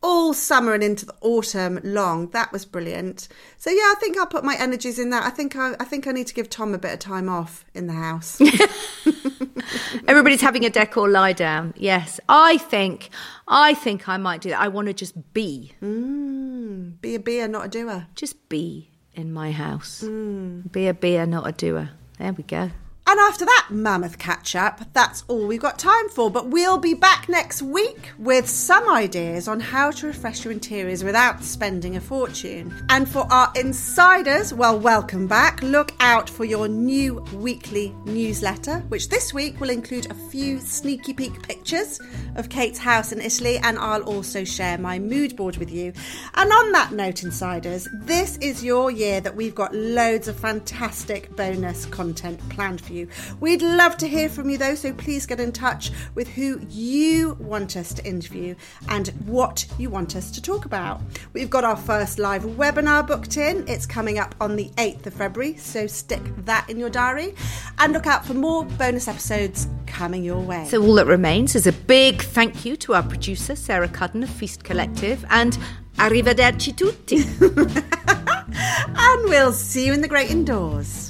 all 0.02 0.34
summer 0.34 0.74
and 0.74 0.84
into 0.84 1.06
the 1.06 1.16
autumn 1.22 1.80
long. 1.84 2.30
That 2.30 2.52
was 2.52 2.66
brilliant. 2.66 3.28
So 3.58 3.70
yeah, 3.70 3.78
I 3.78 3.96
think 4.00 4.18
I'll 4.18 4.26
put 4.26 4.44
my 4.44 4.56
energies 4.58 4.98
in 4.98 5.10
that. 5.10 5.24
I 5.24 5.30
think 5.30 5.56
I, 5.56 5.76
I 5.80 5.86
think 5.86 6.08
I 6.08 6.12
need 6.12 6.28
to 6.28 6.34
give 6.34 6.50
Tom 6.50 6.74
a 6.74 6.78
bit 6.78 6.94
of 6.94 7.00
time 7.00 7.28
off 7.28 7.66
in 7.74 7.88
the 7.88 7.94
house. 7.94 8.40
Everybody's 10.08 10.42
having 10.42 10.66
a 10.66 10.70
decor 10.70 11.10
lie 11.10 11.34
down. 11.34 11.74
Yes, 11.76 12.20
I 12.30 12.58
think 12.58 13.10
I 13.48 13.74
think 13.74 14.08
I 14.08 14.18
might 14.18 14.42
do 14.42 14.50
that. 14.50 14.62
I 14.62 14.70
want 14.70 14.88
to 14.88 14.94
just 14.94 15.34
be. 15.34 15.74
Mm, 15.82 17.02
be 17.02 17.16
a 17.16 17.20
beer, 17.20 17.48
not 17.48 17.66
a 17.66 17.70
doer. 17.70 18.08
Just 18.16 18.48
be 18.50 18.90
in 19.14 19.34
my 19.34 19.52
house. 19.52 20.04
Mm. 20.06 20.72
Be 20.72 20.88
a 20.88 20.94
beer, 20.94 21.26
not 21.26 21.48
a 21.48 21.52
doer. 21.52 21.90
There 22.18 22.34
we 22.34 22.44
go. 22.44 22.72
And 23.10 23.20
after 23.22 23.44
that 23.44 23.70
mammoth 23.72 24.20
catch 24.20 24.56
up, 24.56 24.82
that's 24.94 25.24
all 25.28 25.48
we've 25.48 25.60
got 25.60 25.80
time 25.80 26.10
for. 26.10 26.30
But 26.30 26.50
we'll 26.50 26.78
be 26.78 26.94
back 26.94 27.28
next 27.28 27.64
week 27.64 28.12
with 28.20 28.48
some 28.48 28.88
ideas 28.88 29.48
on 29.48 29.60
how 29.60 29.90
to 29.90 30.06
refresh 30.06 30.46
your 30.46 30.52
interiors 30.52 31.04
without 31.04 31.44
spending 31.44 31.96
a 31.96 32.02
fortune. 32.02 32.72
And 32.90 33.10
for 33.10 33.26
our 33.34 33.52
insiders, 33.56 34.54
well, 34.54 34.78
welcome 34.78 35.26
back. 35.26 35.64
Look 35.64 35.94
out 36.00 36.30
for 36.30 36.46
your 36.46 36.68
new 36.68 37.16
weekly 37.34 37.96
newsletter, 38.06 38.82
which 38.90 39.10
this 39.10 39.34
week 39.34 39.60
will 39.60 39.72
include 39.72 40.12
a 40.12 40.30
few 40.30 40.60
sneaky 40.60 41.16
peek 41.16 41.42
pictures 41.42 42.00
of 42.36 42.50
Kate's 42.50 42.78
house 42.78 43.12
in 43.12 43.22
Italy. 43.22 43.58
And 43.58 43.80
I'll 43.80 44.04
also 44.04 44.44
share 44.44 44.78
my 44.78 45.00
mood 45.00 45.36
board 45.36 45.58
with 45.58 45.72
you. 45.72 45.94
And 46.36 46.52
on 46.52 46.72
that 46.74 46.92
note, 46.92 47.24
insiders, 47.24 47.88
this 47.92 48.38
is 48.38 48.64
your 48.64 48.92
year 48.92 49.20
that 49.22 49.36
we've 49.36 49.56
got 49.56 49.74
loads 49.74 50.28
of 50.28 50.38
fantastic 50.38 51.36
bonus 51.36 51.88
content 51.88 52.40
planned 52.50 52.82
for 52.82 52.94
you 52.94 52.99
you. 53.00 53.08
We'd 53.40 53.62
love 53.62 53.98
to 53.98 54.08
hear 54.08 54.30
from 54.30 54.50
you 54.50 54.58
though, 54.58 54.76
so 54.76 54.94
please 54.94 55.26
get 55.26 55.40
in 55.40 55.52
touch 55.52 55.92
with 56.16 56.28
who 56.28 56.60
you 56.70 57.34
want 57.40 57.76
us 57.78 57.94
to 57.94 58.06
interview 58.06 58.56
and 58.88 59.08
what 59.26 59.66
you 59.78 59.90
want 59.90 60.16
us 60.16 60.32
to 60.32 60.42
talk 60.42 60.66
about. 60.66 61.02
We've 61.34 61.50
got 61.50 61.64
our 61.64 61.78
first 61.78 62.20
live 62.20 62.44
webinar 62.44 63.06
booked 63.08 63.38
in. 63.38 63.68
It's 63.68 63.86
coming 63.86 64.20
up 64.20 64.36
on 64.40 64.56
the 64.56 64.70
8th 64.78 65.06
of 65.08 65.14
February, 65.14 65.56
so 65.58 65.88
stick 65.88 66.22
that 66.46 66.70
in 66.70 66.78
your 66.78 66.90
diary 66.90 67.36
and 67.78 67.94
look 67.94 68.08
out 68.08 68.26
for 68.26 68.34
more 68.34 68.66
bonus 68.66 69.08
episodes 69.08 69.68
coming 69.86 70.24
your 70.24 70.40
way. 70.40 70.66
So, 70.66 70.82
all 70.82 70.96
that 70.96 71.08
remains 71.08 71.56
is 71.56 71.68
a 71.68 71.72
big 71.72 72.22
thank 72.22 72.66
you 72.66 72.76
to 72.78 72.94
our 72.96 73.04
producer, 73.04 73.56
Sarah 73.56 73.88
Cudden 73.88 74.24
of 74.24 74.30
Feast 74.30 74.64
Collective, 74.64 75.26
and 75.30 75.58
arrivederci 75.98 76.76
tutti. 76.76 77.18
and 78.52 79.30
we'll 79.30 79.54
see 79.54 79.86
you 79.86 79.94
in 79.94 80.02
the 80.02 80.08
great 80.08 80.32
indoors. 80.32 81.09